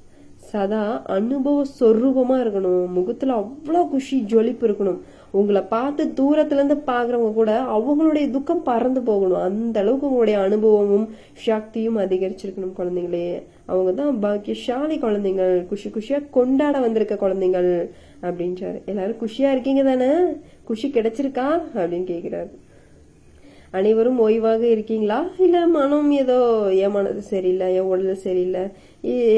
சதா 0.52 1.02
அனுபவ 1.06 1.62
சொரூபமா 1.80 2.36
இருக்கணும். 2.42 2.86
முகத்துல 2.86 3.32
அவ்வளவு 3.32 3.88
குஷி 3.88 4.24
ஜொலிப்பு 4.28 4.64
இருக்கணும். 4.64 4.98
உங்களை 5.30 5.62
பார்த்து 5.62 6.04
தூரத்துல 6.16 6.52
இருந்து 6.52 6.74
பாக்குறவங்க 6.86 7.32
கூட 7.32 7.50
அவங்களுடைய 7.62 8.30
துக்கம் 8.30 8.62
பறந்து 8.62 9.00
போகணும். 9.00 9.38
அந்த 9.38 9.80
அளவுக்கு 9.80 10.06
உங்களுடைய 10.06 10.38
அனுபவமும் 10.38 11.08
சக்தியும் 11.32 11.98
அதிகரிச்சிருக்கணும் 11.98 12.74
குழந்தைங்களே. 12.78 13.42
அவங்க 13.64 13.92
தான் 13.92 14.18
பாக்கியசாலி 14.18 14.98
குழந்தைங்கள் 14.98 15.66
குஷி 15.66 15.88
குஷியா 15.88 16.30
கொண்டாட 16.30 16.80
வந்திருக்க 16.80 17.14
குழந்தைங்கள் 17.14 17.88
அப்படின்றாரு. 18.22 18.84
எல்லாரும் 18.84 19.20
குஷியா 19.26 19.50
இருக்கீங்க 19.52 19.82
தானே? 19.82 20.10
குஷி 20.64 20.88
கிடைச்சிருக்கா? 20.88 21.48
அப்படின்னு 21.74 22.08
கேக்குறாரு. 22.12 22.50
அனைவரும் 23.70 24.28
ஓய்வாக 24.28 24.60
இருக்கீங்களா? 24.60 25.26
இல்ல 25.38 25.66
மனம் 25.66 26.10
ஏதோ 26.10 26.68
என் 26.74 26.90
மனது 26.90 27.22
சரியில்லை 27.22 27.74
என் 27.74 27.88
உடல் 27.92 28.14
சரியில்லை. 28.14 28.60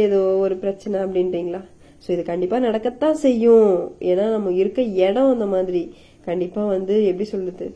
ஏதோ 0.05 0.21
ஒரு 0.45 0.55
பிரச்சனை 0.63 0.97
அப்படின்றீங்களா? 1.05 1.61
ஸோ 2.05 2.09
இது 2.15 2.23
கண்டிப்பாக 2.33 2.65
நடக்கத்தான் 2.69 3.19
செய்யும். 3.27 3.73
ஏன்னா 4.11 4.25
நம்ம 4.37 4.53
இருக்க 4.63 4.81
இடம் 5.07 5.33
அந்த 5.35 5.47
மாதிரி. 5.55 5.83
கண்டிப்பாக 6.29 6.73
வந்து 6.75 6.95
எப்படி 7.11 7.27
சொல்றது? 7.35 7.67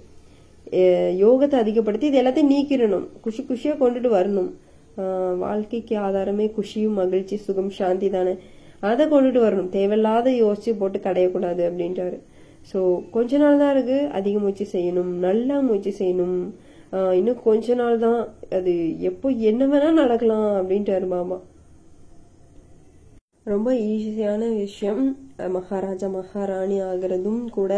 யோகத்தை 1.25 1.57
அதிகப்படுத்தி 1.63 2.07
இது 2.11 2.21
எல்லாத்தையும் 2.21 2.53
நீக்கிடணும். 2.55 3.07
குஷி 3.25 3.43
குஷியாக 3.51 3.81
கொண்டுட்டு 3.83 4.11
வரணும். 4.19 4.51
வாழ்க்கைக்கு 5.45 5.95
ஆதாரமே 6.07 6.47
குஷியும் 6.57 6.99
மகிழ்ச்சி 7.01 7.37
சுகம் 7.47 7.73
சாந்தி 7.79 8.09
தானே. 8.17 8.35
அதை 8.89 9.05
கொண்டுட்டு 9.13 9.41
வரணும். 9.45 9.71
தேவையில்லாத 9.77 10.31
யோசிச்சு 10.43 10.73
போட்டு 10.81 10.99
கடையக்கூடாது 11.07 11.63
அப்படின்றாரு. 11.69 12.19
ஸோ 12.71 12.79
கொஞ்ச 13.15 13.39
நாள் 13.43 13.61
தான் 13.63 13.73
இருக்கு. 13.75 13.99
அதிக 14.19 14.35
முயற்சி 14.45 14.67
செய்யணும். 14.75 15.13
நல்லா 15.27 15.57
முயற்சி 15.69 15.93
செய்யணும். 16.01 16.41
இன்னும் 17.19 17.41
கொஞ்ச 17.47 17.75
நாள் 17.81 17.97
தான். 18.07 18.21
அது 18.59 18.73
எப்போ 19.11 19.29
என்ன 19.51 19.63
வேணா 19.73 19.91
நடக்கலாம் 20.03 20.51
அப்படின்ட்டாரு 20.61 21.09
பாபா. 21.15 21.39
ரொம்ப 23.53 23.69
ஈஸியான 23.91 24.43
விஷயம். 24.63 25.03
மகாராஜா 25.57 26.07
மகாராணி 26.17 26.77
ஆகிறதும் 26.89 27.43
கூட 27.57 27.73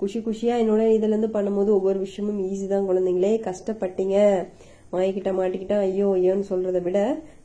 குஷி 0.00 0.18
குஷியா 0.26 0.54
என்னோட 0.62 0.82
இதுல 0.96 1.12
இருந்து 1.14 1.30
பண்ணும்போது 1.36 1.70
ஒவ்வொரு 1.78 1.98
விஷயமும் 2.06 2.40
ஈஸி 2.48 2.66
தான் 2.72 2.88
குழந்தைங்களே. 2.88 3.32
கஷ்டப்பட்டீங்க. 3.48 4.16
வாங்கிக்கிட்ட 4.92 5.30
மாட்டிக்கிட்டா 5.38 5.78
ஐயோ 5.86 6.08
ஐயோன்னு 6.18 6.48
சொல்றதை 6.52 6.80
விட 6.86 6.98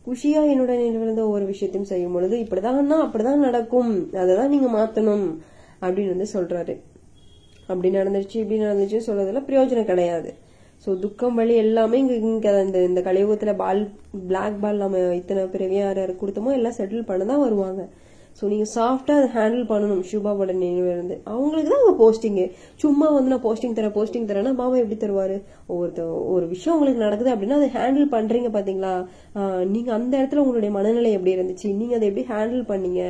குஷியா 0.07 0.41
என்னோட 0.53 0.71
நினைவுல 0.83 1.25
ஒவ்வொரு 1.27 1.45
விஷயத்தையும் 1.51 1.89
செய்யும் 1.91 2.15
பொழுது 2.17 2.35
இப்படிதான்னா 2.43 2.97
அப்படிதான் 3.05 3.45
நடக்கும். 3.47 3.91
அதை 4.21 4.31
தான் 4.39 4.53
நீங்க 4.53 4.69
மாத்தணும் 4.77 5.27
அப்படின்னு 5.83 6.13
வந்து 6.15 6.29
சொல்றாரு. 6.35 6.75
அப்படி 7.71 7.89
நடந்துருச்சு 7.97 8.37
இப்படி 8.43 8.59
நடந்துச்சு 8.67 8.99
சொல்றதுல 9.09 9.41
பிரயோஜனம் 9.49 9.91
கிடையாது. 9.91 10.31
ஸோ 10.83 10.91
துக்கம் 11.03 11.37
வலி 11.39 11.53
எல்லாமே 11.65 11.97
இங்கே 12.03 12.15
இங்கே 12.29 12.53
இந்த 12.67 12.77
இந்த 12.87 13.01
கலியுகத்தில் 13.09 13.59
பால் 13.61 13.81
பிளாக் 14.29 14.57
பால் 14.63 14.81
நம்ம 14.83 15.03
இத்தனை 15.19 15.43
பிறவியா 15.53 15.83
யார் 15.85 16.01
யாருக்கு 16.01 16.23
கொடுத்தோமோ 16.23 16.55
எல்லாம் 16.57 16.75
செட்டில் 16.79 17.09
பண்ண 17.11 17.25
தான் 17.29 17.43
வருவாங்க. 17.43 17.83
ஸோ 18.37 18.43
நீங்கள் 18.51 18.69
சாஃப்டாக 18.75 19.19
அதை 19.19 19.27
ஹேண்டில் 19.35 19.65
பண்ணணும். 19.71 20.01
ஷுபாவோட 20.09 20.51
நினைவிலிருந்து 20.61 21.15
அவங்களுக்கு 21.31 21.69
தான் 21.71 21.81
அவங்க 21.81 21.95
போஸ்டிங்கு 22.01 22.45
சும்மா 22.83 23.07
வந்து 23.15 23.31
நான் 23.33 23.43
போஸ்டிங் 23.45 23.75
தரேன் 23.79 23.95
போஸ்டிங் 23.97 24.27
தரேன்னா 24.29 24.53
பாபா 24.61 24.75
எப்படி 24.83 24.97
தருவார்? 25.03 25.35
ஒவ்வொருத்த 25.71 26.07
ஒரு 26.33 26.45
விஷயம் 26.53 26.75
உங்களுக்கு 26.77 27.03
நடக்குது 27.05 27.31
அப்படின்னா 27.33 27.59
அதை 27.61 27.69
ஹேண்டில் 27.77 28.07
பண்ணுறீங்க 28.15 28.51
பார்த்தீங்களா 28.57 28.93
நீங்கள் 29.73 29.95
அந்த 29.99 30.13
இடத்துல 30.21 30.43
உங்களுடைய 30.45 30.71
மனநிலை 30.77 31.11
எப்படி 31.17 31.35
இருந்துச்சு? 31.37 31.67
நீங்கள் 31.81 31.99
அதை 31.99 32.07
எப்படி 32.11 32.25
ஹேண்டில் 32.33 32.63
பண்ணீங்க? 32.73 33.03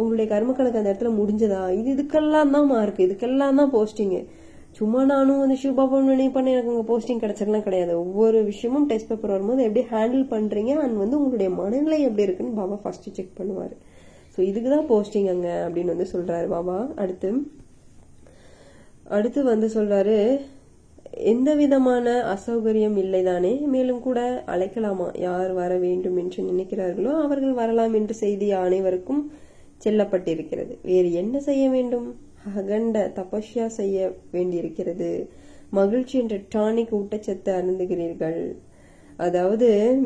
உங்களுடைய 0.00 0.26
கர்ம 0.34 0.52
கணக்கு 0.58 0.80
அந்த 0.80 0.90
இடத்துல 0.92 1.12
முடிஞ்சதா? 1.20 1.62
இது 1.80 1.88
இதுக்கெல்லாம் 1.96 2.52
தான் 2.56 2.68
மார்க் 2.74 3.06
இதுக்கெல்லாம் 3.08 3.60
தான் 3.62 3.72
போஸ்டிங்கு 3.76 4.22
சும்மா 4.78 5.00
நானும் 5.10 5.42
வந்து 5.42 5.56
ஷூபாபா 5.62 5.98
நினைவு 6.08 6.32
பண்ண 6.34 6.48
எனக்கு 6.54 6.72
உங்க 6.72 6.84
போஸ்டிங் 6.88 7.20
கிடைச்சிடலாம் 7.22 7.66
கிடையாது. 7.66 7.92
ஒவ்வொரு 8.02 8.38
விஷயமும் 8.48 8.88
டெஸ்ட் 8.90 9.10
பேப்பர் 9.10 9.32
வரும்போது 9.34 9.60
எப்படி 9.66 9.82
ஹேண்டில் 9.92 10.24
பண்றீங்க? 10.32 10.72
அண்ட் 10.84 10.96
வந்து 11.02 11.16
உங்களுடைய 11.20 11.50
மனநிலை 11.60 11.98
எப்படி 12.08 12.26
இருக்குன்னு 12.26 12.58
பாபா 12.58 12.76
ஃபர்ஸ்ட் 12.82 13.08
செக் 13.18 13.38
பண்ணுவார். 13.38 13.74
ஸோ 14.34 14.40
இதுக்கு 14.50 14.70
தான் 14.74 14.88
போஸ்டிங் 14.90 15.28
அங்க 15.34 15.48
அப்படின்னு 15.66 15.94
வந்து 15.94 16.08
சொல்றாரு 16.14 16.48
பாபா. 16.56 16.76
அடுத்து 17.04 17.30
அடுத்து 19.16 19.40
வந்து 19.52 19.66
சொல்றாரு 19.76 20.18
எந்த 21.32 21.50
விதமான 21.62 22.06
அசௌகரியம் 22.34 22.96
இல்லைதானே? 23.02 23.54
மேலும் 23.74 24.04
கூட 24.06 24.20
அழைக்கலாமா? 24.54 25.08
யார் 25.26 25.52
வர 25.60 25.72
வேண்டும் 25.86 26.16
என்று 26.22 26.40
நினைக்கிறார்களோ 26.50 27.12
அவர்கள் 27.24 27.58
வரலாம் 27.62 27.94
என்று 28.00 28.14
செய்தி 28.24 28.48
அனைவருக்கும் 28.64 29.22
செல்லப்பட்டிருக்கிறது. 29.84 30.74
வேறு 30.90 31.08
என்ன 31.22 31.40
செய்ய 31.48 31.64
வேண்டும்? 31.76 32.08
அகண்ட 32.54 33.12
தபஸ்யா 33.14 33.66
செய்ய 33.66 34.12
வேண்டியிருக்கிறது. 34.30 35.30
மகிழ்ச்சி 35.70 36.18
என்ற 36.18 36.36
டானிக் 36.36 36.92
ஊட்டச்சத்தை 36.92 37.48
அருந்துகிறீர்கள். 37.48 38.56
அதாவது 39.16 40.00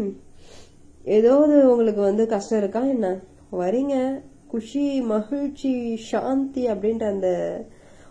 ஏதாவது 1.05 1.71
உங்களுக்கு 1.71 2.01
வந்து 2.01 2.27
கஷ்டம் 2.27 2.59
இருக்கா 2.59 2.85
என்ன? 2.85 3.19
வரீங்க. 3.53 4.23
குஷி 4.47 5.01
மகிழ்ச்சி 5.01 5.97
சாந்தி 5.97 6.67
அப்படின்ற 6.67 7.03
அந்த 7.03 7.29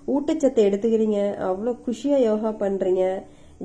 ஊட்டச்சத்தை 0.07 0.61
எடுத்துக்கிறீங்க. 0.69 1.19
அவ்வளோ 1.33 1.77
குஷியா 1.87 2.17
யோகா 2.17 2.49
பண்றீங்க. 2.49 3.23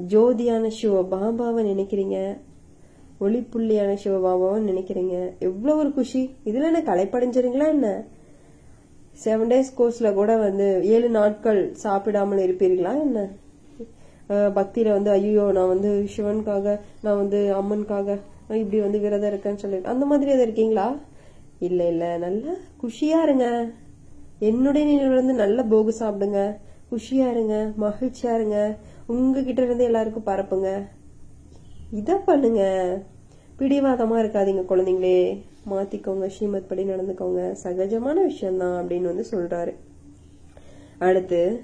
ஜோதியான 0.09 0.67
சிவ 0.67 1.03
பாபாவை 1.03 1.63
நினைக்கிறீங்க. 1.65 2.39
ஒளிப்புள்ளியான 3.21 3.97
சிவபாபாவை 4.05 4.59
நினைக்கிறீங்க. 4.61 5.33
எவ்வளோ 5.39 5.77
ஒரு 5.77 5.93
குஷி. 5.93 6.31
இதுல 6.45 6.63
என்ன 6.63 6.81
களைப்படைஞ்சிருங்களா 6.81 7.69
என்ன? 7.69 8.07
செவன் 9.23 9.51
டேஸ் 9.53 9.77
கோர்ஸ்ல 9.79 10.09
கூட 10.15 10.33
வந்து 10.45 10.67
ஏழு 10.95 11.09
நாட்கள் 11.19 11.61
சாப்பிடாமல் 11.85 12.45
இருப்பீர்களா 12.47 12.93
என்ன? 13.07 13.19
பக்தியில 14.59 14.95
வந்து 14.97 15.11
ஐயோ 15.11 15.45
நான் 15.57 15.73
வந்து 15.73 15.91
சிவனுக்காக 16.15 16.67
நான் 17.05 17.21
வந்து 17.23 17.41
அம்மனுக்காக 17.61 18.09
இப்படி 18.61 18.79
வந்து 18.81 18.99
விரதம் 19.05 19.31
இருக்கேன்னு 19.33 19.63
சொல்லி 19.63 19.81
அந்த 19.93 20.05
மாதிரி 20.11 20.31
எதாவது 20.31 20.47
இருக்கீங்களா? 20.47 20.87
இல்ல 21.61 21.81
இல்ல 21.93 22.05
நல்லா 22.25 22.53
குஷியா 22.83 23.19
இருங்க. 23.27 23.47
என்னுடைய 24.49 24.85
நிலையில 24.89 25.17
இருந்து 25.17 25.35
நல்ல 25.43 25.63
போகு 25.73 25.93
சாப்பிடுங்க. 26.01 26.41
குஷியா 26.91 27.27
இருங்க 27.35 27.55
மகிழ்ச்சியா 27.85 28.33
இருங்க. 28.39 28.59
உங்ககிட்ட 29.15 29.61
இருந்து 29.63 29.89
எல்லாருக்கும் 29.91 30.29
பரப்புங்க. 30.31 30.71
இத 32.01 32.17
பண்ணுங்க. 32.29 32.63
பிடிவாதமா 33.59 34.17
இருக்காதீங்க 34.23 34.65
குழந்தைங்களே. 34.71 35.19
மாத்திக்கோங்க 35.71 36.27
ஸ்ரீமத் 36.27 36.69
படி 36.69 36.85
நடந்துக்கோங்க. 36.85 37.57
சகஜமான 37.63 38.25
விஷயம்தான் 38.25 38.87
அப்படின்னு 38.87 39.03
வந்து 39.03 39.25
சொல்றாரு. 39.31 39.75
அடுத்து 40.99 41.63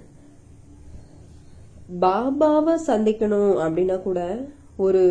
பாபாவை 2.01 2.77
சந்திக்கணும் 2.87 3.55
அப்படின்னா 3.65 4.03
கூட 4.03 4.45
ஒரு 4.77 5.03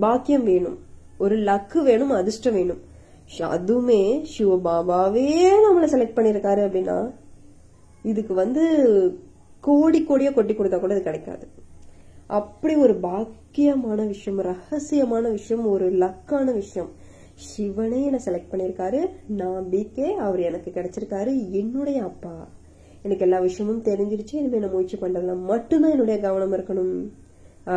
பாக்கியம் 0.00 0.44
வேணும். 0.44 0.78
ஒரு 1.18 1.36
லக்கு 1.36 1.82
வேணும் 1.82 2.10
அதிர்ஷ்டம் 2.10 2.54
வேணும். 2.54 2.82
அதுவுமே 3.38 4.22
சிவ 4.22 4.56
பாபாவே 4.56 5.50
நம்மளை 5.66 5.84
செலக்ட் 5.84 6.18
பண்ணிருக்காரு 6.18 6.62
அப்படின்னா 6.66 7.12
இதுக்கு 8.02 8.34
வந்து 8.34 8.64
கோடி 9.60 10.00
கோடியா 10.02 10.32
கொட்டி 10.32 10.54
கொடுத்தா 10.54 10.80
கூட 10.80 10.94
இது 10.94 11.02
கிடைக்காது. 11.02 11.48
அப்படி 12.26 12.74
ஒரு 12.74 12.98
பாக்கியமான 13.02 14.06
விஷயம் 14.06 14.42
ரகசியமான 14.42 15.30
விஷயம் 15.30 15.66
ஒரு 15.66 15.92
லக்கான 15.92 16.52
விஷயம் 16.52 16.90
சிவனே 17.44 18.00
என்னை 18.08 18.20
செலக்ட் 18.26 18.52
பண்ணியிருக்காரு. 18.52 19.00
நான் 19.40 19.66
பிகே 19.72 20.08
அவர் 20.26 20.40
எனக்கு 20.48 20.70
கிடைச்சிருக்காரு. 20.76 21.32
என்னுடைய 21.60 21.98
அப்பா. 22.10 22.36
எனக்கு 23.06 23.24
எல்லா 23.26 23.38
விஷயமும் 23.46 23.86
தெரிஞ்சிருச்சு. 23.88 24.34
இனிமேல் 24.40 24.64
நான் 24.64 24.74
முயற்சி 24.76 24.96
பண்ணலாம் 25.02 25.42
மட்டும்தான் 25.52 25.94
என்னுடைய 25.94 26.18
கவனம் 26.26 26.54
இருக்கணும் 26.56 26.94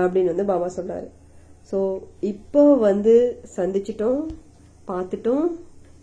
அப்படின்னு 0.02 0.32
வந்து 0.34 0.50
பாபா 0.52 0.70
சொல்றாரு. 0.78 1.10
ஸோ 1.72 1.80
இப்போ 2.34 2.64
வந்து 2.88 3.16
சந்திச்சிட்டோம் 3.58 4.22
பார்த்துட்டோம். 4.92 5.48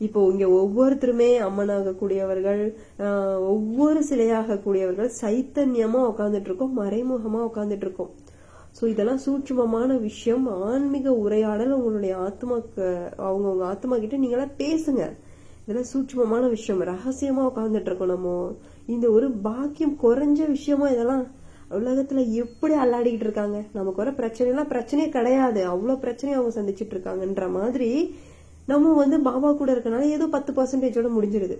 இப்போ 0.06 0.20
இங்கே 0.32 0.48
ஒவ்வொருத்தருமே 0.60 1.28
அம்மனாக 1.46 1.94
கூடியவர்கள் 2.00 2.62
ஒவ்வொரு 3.54 4.00
சிலையாக 4.10 4.58
கூடியவர்கள் 4.64 5.10
சைத்தன்யமாக 5.20 6.10
உட்காந்துட்டு 6.12 6.48
இருக்கோம் 6.50 6.76
மறைமுகமாக 6.80 7.48
உட்காந்துட்டு 7.50 7.86
இருக்கோம். 7.86 8.12
ஸோ 8.76 8.84
இதெல்லாம் 8.92 9.20
சூட்சமமான 9.26 10.00
விஷயம். 10.00 10.46
ஆன்மீக 10.70 11.12
உரையாடல் 11.12 11.70
உங்களுடைய 11.70 12.14
ஆத்மாக்கு 12.18 12.86
அவங்க 13.16 13.46
உங்க 13.52 13.64
ஆத்மா 13.64 13.96
கிட்ட 13.96 14.16
நீங்களாம் 14.16 14.56
பேசுங்க. 14.58 15.04
இதெல்லாம் 15.62 15.88
சூட்சமமான 15.92 16.48
விஷயம். 16.48 16.82
ரகசியமா 16.92 17.44
உட்கார்ந்துட்டு 17.50 17.90
இருக்கோம் 17.90 18.12
நம்ம. 18.14 18.56
இந்த 18.86 19.10
ஒரு 19.10 19.28
பாக்கியம் 19.30 19.96
குறைஞ்ச 20.02 20.40
விஷயமா 20.48 20.88
இதெல்லாம் 20.88 21.24
உலகத்துல 21.70 22.20
எப்படி 22.32 22.74
அல்லாடிக்கிட்டு 22.74 23.26
இருக்காங்க? 23.28 23.58
நமக்கு 23.72 24.00
வர 24.02 24.12
பிரச்சனை 24.12 24.50
எல்லாம் 24.52 24.70
பிரச்சனையே 24.74 25.08
கிடையாது. 25.08 25.66
அவ்வளவு 25.66 26.02
பிரச்சனையை 26.04 26.36
அவங்க 26.40 26.52
சந்திச்சுட்டு 26.58 26.94
இருக்காங்கன்ற 26.96 27.46
மாதிரி 27.50 27.90
நம்ம 28.66 28.92
வந்து 28.94 29.20
பாபா 29.20 29.52
கூட 29.52 29.74
இருக்கனால 29.74 30.06
ஏதோ 30.16 30.26
பத்து 30.26 30.52
பர்சன்டேஜோட 30.52 31.08
முடிஞ்சிருது. 31.16 31.56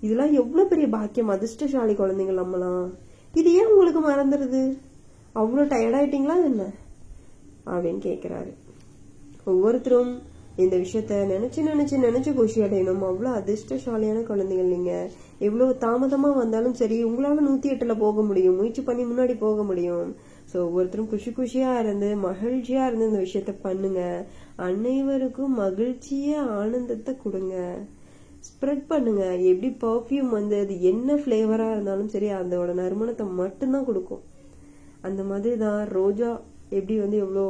இதெல்லாம் 0.00 0.32
எவ்வளவு 0.32 0.68
பெரிய 0.68 0.88
பாக்கியம்? 0.88 1.28
அதிர்ஷ்டசாலி 1.28 1.94
குழந்தைங்க 1.94 2.34
நம்மலாம். 2.40 2.86
இது 3.34 3.48
ஏன் 3.54 3.70
உங்களுக்கு 3.72 4.00
மறந்துடுது 4.10 4.62
அவ்வளோ 5.34 5.62
டயர்டாயிட்டீங்களா 5.66 6.44
என்ன? 6.44 6.62
அப்படின்னு 7.66 8.00
கேட்குறாரு. 8.08 8.52
ஒவ்வொருத்தரும் 9.44 10.22
இந்த 10.56 10.76
விஷயத்த 10.76 11.18
நினைச்சு 11.34 11.60
நினைச்சு 11.68 11.96
நினைச்சு 12.06 12.34
குஷி 12.34 12.60
அடையணும். 12.60 13.04
அவ்வளோ 13.10 13.30
அதிர்ஷ்டசாலியான 13.40 14.22
குழந்தைகள் 14.22 14.64
நீங்க. 14.64 15.10
எவ்வளவு 15.38 15.76
தாமதமா 15.80 16.34
வந்தாலும் 16.34 16.74
சரி 16.74 17.04
உங்களால 17.04 17.44
நூத்தி 17.48 17.68
எட்டுல 17.74 17.98
போக 17.98 18.22
முடியும். 18.22 18.56
முயற்சி 18.56 18.82
பண்ணி 18.82 19.04
முன்னாடி 19.04 19.36
போக 19.38 19.62
முடியும். 19.62 20.16
ஸோ 20.52 20.56
ஒவ்வொருத்தரும் 20.56 21.08
குஷி 21.08 21.30
குஷியா 21.30 21.78
இருந்து 21.78 22.16
மகிழ்ச்சியா 22.16 22.86
இருந்து 22.86 23.08
இந்த 23.10 23.22
விஷயத்த 23.26 23.54
பண்ணுங்க. 23.62 24.26
அனைவருக்கும் 24.56 25.54
மகிழ்ச்சிய 25.54 26.40
ஆனந்தத்தை 26.40 27.16
கொடுங்க. 27.22 27.54
ஸ்ப்ரெட் 28.48 28.84
பண்ணுங்க. 28.88 29.38
எப்படி 29.38 29.76
பர்ஃப்யூம் 29.80 30.28
வந்து 30.28 30.60
அது 30.60 30.82
என்ன 30.82 31.14
ஃப்ளேவரா 31.14 31.70
இருந்தாலும் 31.70 32.08
சரி 32.08 32.30
அதோட 32.30 32.72
நறுமணத்தை 32.74 33.26
மட்டும்தான் 33.26 33.84
கொடுக்கும். 33.84 34.22
அந்த 35.08 35.22
மாதிரி 35.30 35.54
தான் 35.64 35.80
ரோஜா 35.98 36.30
எப்படி 36.76 36.96
வந்து 37.04 37.18
எவ்வளோ 37.24 37.44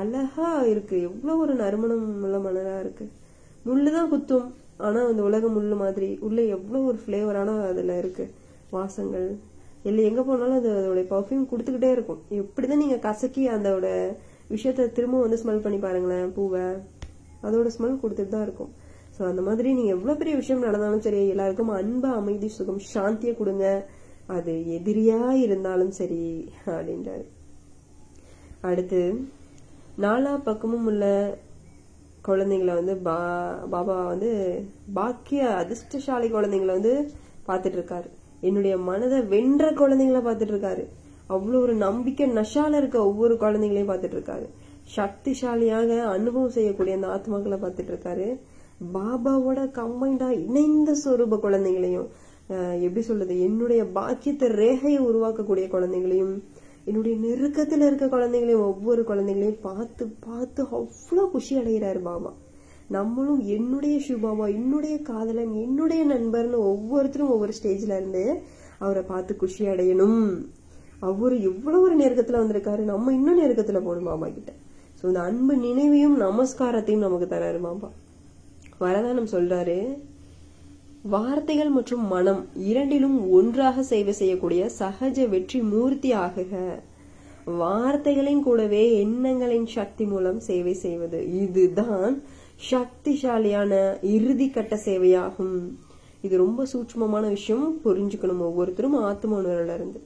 அழகா 0.00 0.48
இருக்கு. 0.72 0.96
எவ்வளோ 1.08 1.32
ஒரு 1.44 1.54
நறுமணம் 1.62 2.04
உள்ள 2.26 2.36
மலராக 2.46 2.82
இருக்கு. 2.84 3.04
முள்ளு 3.68 3.90
தான் 3.96 4.10
குத்தும். 4.12 4.46
ஆனால் 4.86 5.08
அந்த 5.10 5.22
உலக 5.28 5.48
முள்ளு 5.56 5.76
மாதிரி 5.84 6.10
உள்ள 6.26 6.38
எவ்வளோ 6.56 6.78
ஒரு 6.90 6.98
ஃப்ளேவரான 7.02 7.56
அதில் 7.70 7.98
இருக்கு. 8.02 8.24
வாசங்கள். 8.76 9.28
இல்லை 9.88 10.02
எங்கே 10.08 10.22
போனாலும் 10.28 10.58
அது 10.60 10.70
அதோடைய 10.78 11.06
பர்ஃப்யூம் 11.14 11.48
கொடுத்துக்கிட்டே 11.50 11.90
இருக்கும். 11.96 12.20
எப்படி 12.42 12.66
தான் 12.70 12.82
நீங்கள் 12.82 13.04
கசக்கி 13.06 13.44
அதோட 13.56 13.86
விஷயத்த 14.54 14.86
திரும்ப 14.96 15.20
வந்து 15.24 15.40
ஸ்மெல் 15.42 15.64
பண்ணி 15.64 15.78
பாருங்களேன் 15.84 16.28
பூவை. 16.36 16.64
அதோட 17.46 17.68
ஸ்மெல் 17.76 18.00
கொடுத்துட்டு 18.02 18.34
தான் 18.36 18.46
இருக்கும். 18.48 18.72
ஸோ 19.16 19.22
அந்த 19.30 19.42
மாதிரி 19.46 19.68
நீங்கள் 19.78 19.94
எவ்வளோ 19.96 20.14
பெரிய 20.20 20.34
விஷயம் 20.40 20.64
நடந்தாலும் 20.66 21.04
சரி 21.06 21.20
எல்லாருக்கும் 21.34 21.72
அன்பு 21.80 22.08
அமைதி 22.18 22.48
சுகம் 22.58 22.80
சாந்தியை 22.94 23.34
கொடுங்க. 23.40 23.66
அது 24.32 24.52
எதிரியா 24.76 25.20
இருந்தாலும் 25.42 25.90
சரி 25.90 26.22
அப்படின்றாரு. 26.66 27.24
அடுத்து 28.62 29.00
நாலா 29.98 30.34
பக்கமும் 30.42 30.86
உள்ள 30.86 31.04
குழந்தைங்களை 32.22 32.74
வந்து 32.74 32.94
பா 32.98 33.16
பாபா 33.70 33.96
வந்து 34.04 34.30
பாக்கிய 34.94 35.48
அதிர்ஷ்டசாலி 35.56 36.28
குழந்தைங்களை 36.30 36.72
வந்து 36.74 36.94
பார்த்துட்டு 37.48 37.78
இருக்காரு 37.78 38.08
என்னுடைய 38.40 38.74
மனதை 38.82 39.18
வென்ற 39.26 39.70
குழந்தைங்கள 39.72 40.20
பார்த்துட்டு 40.22 40.54
இருக்காரு 40.54 40.84
அவ்வளோ 41.30 41.58
ஒரு 41.58 41.74
நம்பிக்கை 41.76 42.26
நஷால 42.32 42.76
இருக்க 42.76 42.98
ஒவ்வொரு 43.04 43.34
குழந்தைங்களையும் 43.36 43.90
பார்த்துட்டு 43.90 44.18
இருக்காரு 44.18 44.46
சக்திசாலியாக 44.96 45.90
அனுபவம் 46.08 46.54
செய்யக்கூடிய 46.56 46.96
அந்த 46.96 47.08
ஆத்மாக்களை 47.08 47.58
பார்த்துட்டு 47.58 47.92
இருக்காரு 47.92 48.26
பாபாவோட 48.92 49.60
கம்பைண்டா 49.76 50.28
இணைந்த 50.40 50.92
சொரூப 51.04 51.38
குழந்தைங்களையும் 51.38 52.08
எப்படி 52.84 53.02
சொல்றது? 53.02 53.34
என்னுடைய 53.40 53.82
பாக்கியத்தை 53.84 54.48
ரேகையை 54.48 55.00
உருவாக்கக்கூடிய 55.08 55.66
குழந்தைங்களையும் 55.74 56.34
என்னுடைய 56.84 57.14
நெருக்கத்துல 57.24 57.86
இருக்க 57.86 58.06
குழந்தைங்களையும் 58.06 58.66
ஒவ்வொரு 58.70 59.02
குழந்தைங்களையும் 59.02 59.60
பார்த்து 59.60 60.04
பார்த்து 60.26 60.62
அவ்வளோ 60.78 61.24
குஷி 61.30 61.54
அடைகிறாரு 61.58 62.00
பாபா. 62.02 62.32
நம்மளும் 62.88 63.42
என்னுடைய 63.56 63.96
சுபாபா 64.08 64.46
என்னுடைய 64.54 64.96
காதலன் 65.02 65.52
என்னுடைய 65.54 66.02
நண்பர்னு 66.04 66.58
ஒவ்வொருத்தரும் 66.72 67.30
ஒவ்வொரு 67.30 67.52
ஸ்டேஜ்ல 67.58 67.96
இருந்து 67.98 68.24
அவரை 68.78 69.02
பார்த்து 69.02 69.36
குஷி 69.36 69.64
அடையணும். 69.66 70.24
அவரு 71.00 71.36
எவ்வளவு 71.42 71.82
ஒரு 71.82 71.96
நெருக்கத்துல 71.96 72.40
வந்திருக்காரு. 72.42 72.82
நம்ம 72.92 73.12
இன்னும் 73.12 73.40
நெருக்கத்துல 73.40 73.80
போகணும் 73.86 74.04
பாபா 74.04 74.26
கிட்ட. 74.26 74.52
ஸோ 74.98 75.06
இந்த 75.06 75.20
அன்பு 75.20 75.54
நினைவையும் 75.56 76.16
நமஸ்காரத்தையும் 76.26 77.04
நமக்கு 77.06 77.28
தராரு 77.34 77.60
பாபா. 77.60 77.88
வரதானம் 78.80 79.32
சொல்றாரு 79.32 79.78
வார்த்தைகள் 81.10 81.68
மற்றும் 81.68 82.06
மனம் 82.06 82.48
இரண்டிலும் 82.54 83.30
ஒன்றாக 83.30 83.82
சேவை 83.82 84.12
செய்யக்கூடிய 84.12 84.70
சகஜ 84.78 85.28
வெற்றி 85.28 85.60
மூர்த்தி 85.60 86.10
ஆகுக 86.14 86.52
வார்த்தைகளின் 87.44 88.42
கூடவே 88.42 88.82
எண்ணங்களின் 88.98 89.66
சக்தி 89.66 90.04
மூலம் 90.04 90.38
சேவை 90.40 90.74
செய்வது. 90.74 91.20
இதுதான் 91.40 92.22
சக்திசாலியான 92.70 93.72
இறுதி 94.02 94.48
கட்ட 94.50 94.76
சேவையாகும். 94.84 95.56
இது 96.22 96.36
ரொம்ப 96.36 96.66
சூட்சமமான 96.72 97.24
விஷயம். 97.28 97.66
புரிஞ்சுக்கணும் 97.84 98.46
ஒவ்வொருத்தரும் 98.48 98.96
ஆத்ம 99.02 99.40
உணர்வுல 99.40 99.74
இருந்து. 99.74 100.00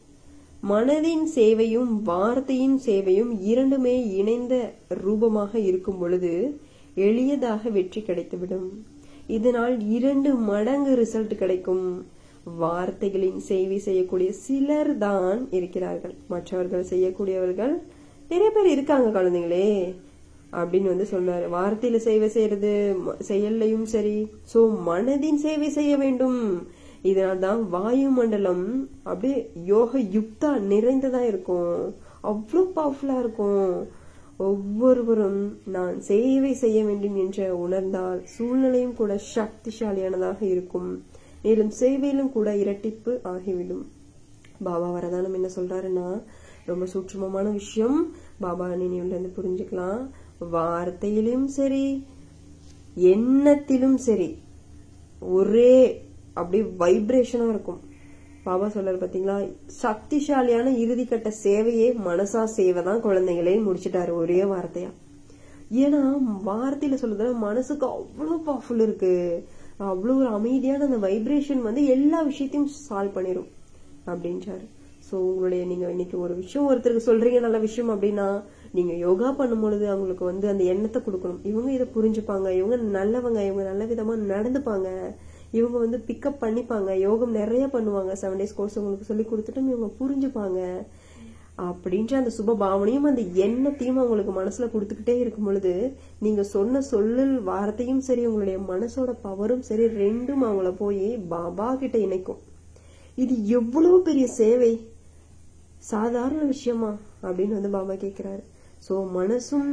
மனதின் 0.69 1.27
சேவையும் 1.35 1.93
வார்த்தையின் 2.03 2.81
சேவையும் 2.87 3.33
இரண்டுமே 3.41 3.97
இணைந்த 4.17 4.73
ரூபமாக 4.89 5.59
இருக்கும் 5.59 5.99
பொழுது 5.99 6.61
எளியதாக 6.95 7.69
வெற்றி 7.69 8.01
கிடைத்துவிடும். 8.01 8.69
இதனால் 9.27 9.89
இரண்டு 9.89 10.35
மடங்கு 10.35 10.97
ரிசல்ட் 10.97 11.35
கிடைக்கும். 11.35 12.07
வார்த்தைகளின் 12.59 13.39
சேவை 13.39 13.79
செய்யக்கூடிய 13.79 14.33
சிலர் 14.33 14.99
தான் 14.99 15.49
இருக்கிறார்கள். 15.51 16.15
மற்றவர்கள் 16.29 16.85
செய்யக்கூடியவர்கள் 16.91 17.81
நிறைய 18.29 18.51
பேர் 18.51 18.67
இருக்காங்க 18.67 19.21
குழந்தைங்களே 19.21 19.95
அப்படின்னு 20.53 20.83
வந்து 20.83 21.07
சொன்னாரு 21.11 21.55
வார்த்தையில 21.55 21.97
சேவை 21.97 22.29
செய்யறது 22.29 22.97
ம- 23.07 23.21
செயல்லையும் 23.21 23.85
சரி. 23.85 24.27
சோ 24.55 24.75
மனதின் 24.87 25.35
சேவை 25.35 25.69
செய்ய 25.69 25.97
வேண்டும். 25.97 26.67
இதனால் 27.03 27.39
தான் 27.39 27.69
வாயு 27.69 28.09
மண்டலம் 28.09 28.89
அப்படியே 29.03 29.51
யோக 29.65 29.99
யுக்தா 29.99 30.61
நிறைந்ததா 30.71 31.21
இருக்கும். 31.21 31.95
அவ்வளோ 32.25 32.71
பவர்ஃபுல்லா 32.77 33.19
இருக்கும். 33.19 33.87
ஒவ்வொருவரும் 34.37 35.59
நான் 35.65 36.01
சேவை 36.01 36.55
செய்ய 36.55 36.85
வேண்டும் 36.85 37.17
என்று 37.17 37.59
உணர்ந்தால் 37.59 38.25
சூழ்நிலையும் 38.25 38.95
கூட 38.95 39.21
சக்திசாலியானதாக 39.35 40.43
இருக்கும். 40.43 41.05
மேலும் 41.43 41.73
சேவையிலும் 41.81 42.33
கூட 42.33 42.55
இரட்டிப்பு 42.55 43.23
ஆகிவிடும். 43.23 43.85
பாபா 44.63 44.93
வரதானம் 44.93 45.33
என்ன 45.33 45.49
சொல்றாருன்னா 45.57 46.23
ரொம்ப 46.67 46.87
சூட்சமமான 46.95 47.53
விஷயம். 47.53 48.13
பாபா 48.41 48.69
நினைவுல 48.69 49.17
இருந்து 49.17 49.33
புரிஞ்சுக்கலாம். 49.37 50.09
வார்த்தையிலும் 50.53 51.45
சரி 51.45 52.05
எண்ணத்திலும் 52.97 53.95
சரி 53.95 54.39
ஒரே 55.21 56.05
அப்படியே 56.35 56.65
வைப்ரேஷனா 56.79 57.49
இருக்கும். 57.49 57.81
பாபா 58.49 58.67
சொல்றாரு 58.75 58.99
பாத்தீங்களா? 59.03 59.37
சக்திசாலியான 59.83 60.73
இறுதிக்கட்ட 60.83 61.31
சேவையே 61.45 61.89
மனசா 62.09 62.43
சேவை 62.57 62.83
தான் 62.89 63.05
குழந்தைங்களே 63.07 63.55
முடிச்சிட்டாரு 63.67 64.13
ஒரே 64.23 64.41
வார்த்தையா. 64.53 64.91
ஏன்னா 65.85 66.01
வார்த்தையில 66.51 66.97
சொல்றதுல 67.03 67.35
மனசுக்கு 67.49 67.87
அவ்வளவு 67.99 68.37
பவர்ஃபுல் 68.49 68.85
இருக்கு. 68.87 69.13
அவ்வளவு 69.91 70.19
ஒரு 70.21 70.31
அமைதியான 70.39 70.85
அந்த 70.89 70.99
வைப்ரேஷன் 71.07 71.67
வந்து 71.69 71.83
எல்லா 71.95 72.19
விஷயத்தையும் 72.31 72.71
சால்வ் 72.87 73.17
பண்ணிரும் 73.17 73.49
அப்படின்றாரு. 74.13 74.65
சோ 75.07 75.15
உங்களுடைய 75.31 75.63
நீங்க 75.71 75.87
இன்னைக்கு 75.95 76.17
ஒரு 76.25 76.35
விஷயம் 76.43 76.69
ஒருத்தருக்கு 76.69 77.09
சொல்றீங்க 77.09 77.41
நல்ல 77.45 77.59
விஷயம் 77.65 77.91
அப்படின்னா 77.95 78.29
நீங்க 78.77 78.93
யோகா 79.07 79.29
பண்ணும் 79.41 79.63
பொழுது 79.65 79.85
அவங்களுக்கு 79.93 80.25
வந்து 80.31 80.47
அந்த 80.53 80.63
எண்ணத்தை 80.73 81.01
கொடுக்கணும். 81.03 81.43
இவங்க 81.51 81.69
இதை 81.77 81.87
புரிஞ்சுப்பாங்க 81.97 82.49
இவங்க 82.61 82.77
நல்லவங்க 82.99 83.41
இவங்க 83.49 83.65
நல்ல 83.71 83.85
விதமா 83.93 84.15
நடந்துப்பாங்க. 84.33 84.89
இவங்க 85.51 85.79
வந்து 85.79 85.99
பிக்கப் 86.07 86.41
பண்ணிப்பாங்க. 86.41 86.99
யோகம் 86.99 87.31
நிறைய 87.31 87.67
பண்ணுவாங்க. 87.67 88.13
செவன் 88.21 88.41
டேஸ் 88.43 88.57
கோர்ஸ் 88.57 88.79
உங்களுக்கு 88.79 89.05
சொல்லி 89.05 89.27
கொடுத்துட்டும் 89.31 89.73
இவங்க 89.75 89.91
புரிஞ்சுப்பாங்க. 90.01 90.61
அப்படின்ற 91.59 92.15
அந்த 92.15 92.31
சுப 92.39 92.55
பாவனையும் 92.57 93.03
அந்த 93.03 93.23
எண்ணத்தையும் 93.23 94.01
அவங்களுக்கு 94.01 94.33
மனசுல 94.41 94.67
கொடுத்துக்கிட்டே 94.73 95.19
இருக்கும் 95.19 95.45
பொழுது 95.45 95.97
நீங்க 96.19 96.43
சொன்ன 96.43 96.83
சொல்லல் 96.91 97.43
வார்த்தையும் 97.43 98.01
சரி 98.01 98.27
உங்களுடைய 98.27 98.59
மனசோட 98.59 99.15
பவரும் 99.25 99.59
சரி 99.59 99.85
ரெண்டும் 99.85 100.45
அவங்கள 100.47 100.73
போய் 100.77 101.19
பாபா 101.29 101.75
கிட்ட 101.75 101.99
இணைக்கும். 101.99 102.39
இது 103.15 103.47
எவ்வளவு 103.49 104.03
பெரிய 104.03 104.27
சேவை? 104.27 104.91
சாதாரண 105.79 106.43
விஷயமா? 106.43 106.97
அப்படின்னு 107.23 107.59
வந்து 107.59 107.69
பாபா 107.69 107.93
கேக்குறாரு 107.93 108.43
சோ 108.89 108.95
மனசும் 109.19 109.71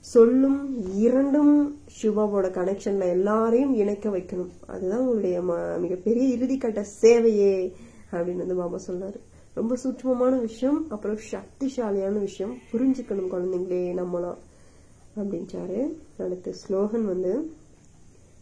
சொல்லும் 0.00 0.94
இரண்டும் 0.96 1.78
சிவாவோட 2.02 2.50
கனெக்ஷன்ல 2.50 3.08
எல்லாரையும் 3.08 3.74
இணைக்க 3.74 4.08
வைக்கணும். 4.10 4.50
அதுதான் 4.66 4.98
உங்களுடைய 4.98 5.40
ம- 5.40 5.80
மிகப்பெரிய 5.80 6.36
இறுதிக்கட்ட 6.36 6.84
சேவையே 7.00 7.72
அப்படின்னு 8.12 8.36
வந்து 8.36 8.54
பாபா 8.54 8.78
சொல்றாரு. 8.86 9.20
ரொம்ப 9.54 9.76
சூட்சமமான 9.84 10.40
விஷயம் 10.40 10.86
அப்புறம் 10.90 11.18
சக்திசாலியான 11.30 12.18
விஷயம். 12.18 12.56
புரிஞ்சுக்கணும் 12.72 13.26
குழந்தைங்களே 13.32 13.94
நம்மளாம் 13.94 14.36
அப்படின்றாரு 15.16 15.92
அடுத்து 16.18 16.54
ஸ்லோகன் 16.68 17.02
வந்து 17.02 17.52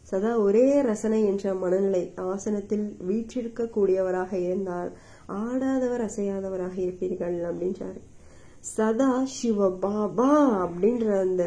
சதா 0.02 0.38
ஒரே 0.38 0.82
ரசனை 0.82 1.24
என்ற 1.24 1.54
மனநிலை 1.54 2.12
ஆசனத்தில் 2.16 2.96
வீற்றிருக்க 2.98 3.64
கூடியவராக 3.64 4.32
இருந்தால் 4.32 4.92
ஆடாதவர் 5.26 6.00
அசையாதவராக 6.00 6.76
இருப்பீர்கள் 6.76 7.42
அப்படின்றாரு 7.42 8.00
சதா 8.60 9.24
சிவ 9.24 9.70
பாபா 9.70 10.30
அப்படின்ற 10.64 11.20
அந்த 11.20 11.44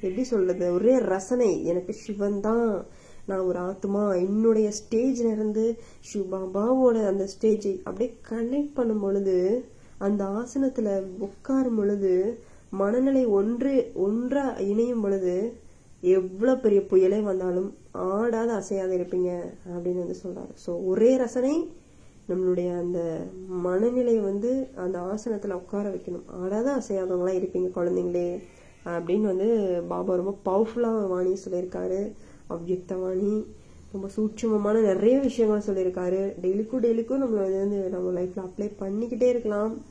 எப்படி 0.00 0.24
சொல்றது 0.24 0.72
ஒரே 0.72 0.98
ரசனை. 0.98 1.64
எனக்கு 1.64 1.92
சிவன் 1.92 2.40
தான் 2.40 2.86
நான் 3.26 3.38
ஒரு 3.38 3.58
ஆத்மா 3.58 4.14
என்னுடைய 4.14 4.72
ஸ்டேஜ்ல 4.78 5.30
இருந்து 5.30 5.78
சிவ 6.00 6.38
பாபாவோட 6.38 7.06
அந்த 7.06 7.28
ஸ்டேஜை 7.34 7.78
அப்படியே 7.84 8.18
கனெக்ட் 8.30 8.74
பண்ணும் 8.74 9.00
பொழுது 9.00 9.64
அந்த 9.98 10.24
ஆசனத்துல 10.24 10.88
உட்காரும் 11.18 11.76
பொழுது 11.76 12.38
மனநிலை 12.70 13.26
ஒன்று 13.26 13.92
ஒன்றா 13.94 14.58
இணையும் 14.58 15.00
பொழுது 15.00 15.58
எவ்வளவு 16.00 16.60
பெரிய 16.60 16.80
புயலே 16.90 17.22
வந்தாலும் 17.22 17.74
ஆடாத 17.92 18.52
அசையாத 18.52 18.96
இருப்பீங்க 18.96 19.30
அப்படின்னு 19.74 20.04
வந்து 20.04 20.16
சொல்றாரு. 20.24 20.52
சோ 20.66 20.84
ஒரே 20.84 21.16
ரசனை 21.16 21.70
நம்மளுடைய 22.28 22.78
அந்த 22.78 23.26
மனநிலையை 23.48 24.22
வந்து 24.22 24.68
அந்த 24.76 25.00
ஆசனத்தில் 25.00 25.52
உட்கார 25.52 25.88
வைக்கணும். 25.88 26.26
ஆடாத 26.26 26.76
அசையாதவங்களாம் 26.76 27.38
இருப்பீங்க 27.38 27.70
குழந்தைங்களே. 27.74 28.38
அப்படின்னு 28.84 29.20
வந்து 29.20 29.80
பாபா 29.88 30.14
ரொம்ப 30.14 30.38
பவர்ஃபுல்லாக 30.44 31.08
வாணி 31.08 31.36
சொல்லியிருக்காரு. 31.48 32.12
அவ்யுக்த 32.46 32.94
வாணி 32.94 33.46
ரொம்ப 33.92 34.08
சூட்சமமான 34.16 34.82
நிறைய 34.82 35.18
விஷயங்களை 35.18 35.62
சொல்லியிருக்காரு. 35.66 36.32
டெய்லிக்கும் 36.42 36.80
டெய்லிக்கும் 36.80 37.22
நம்மள 37.22 37.58
வந்து 37.58 37.88
நம்ம 37.88 38.20
லைஃப்பில் 38.20 38.44
அப்ளை 38.46 38.72
பண்ணிக்கிட்டே 38.80 39.28
இருக்கலாம். 39.28 39.82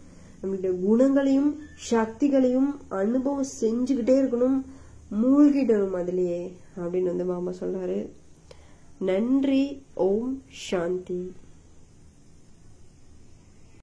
நம்மளுடைய 0.44 0.80
குணங்களையும் 0.80 1.60
சக்திகளையும் 1.92 2.78
அனுபவம் 2.88 3.46
செஞ்சுக்கிட்டே 3.62 4.16
இருக்கணும். 4.22 4.62
மூழ்கிடணும் 5.22 5.98
அதுலேயே 5.98 6.52
அப்படின்னு 6.78 7.04
வந்து 7.04 7.26
மாமா 7.26 7.52
சொல்றாரு. 7.60 8.10
நன்றி 9.00 9.84
ஓம் 9.94 10.42
சாந்தி. 10.48 11.34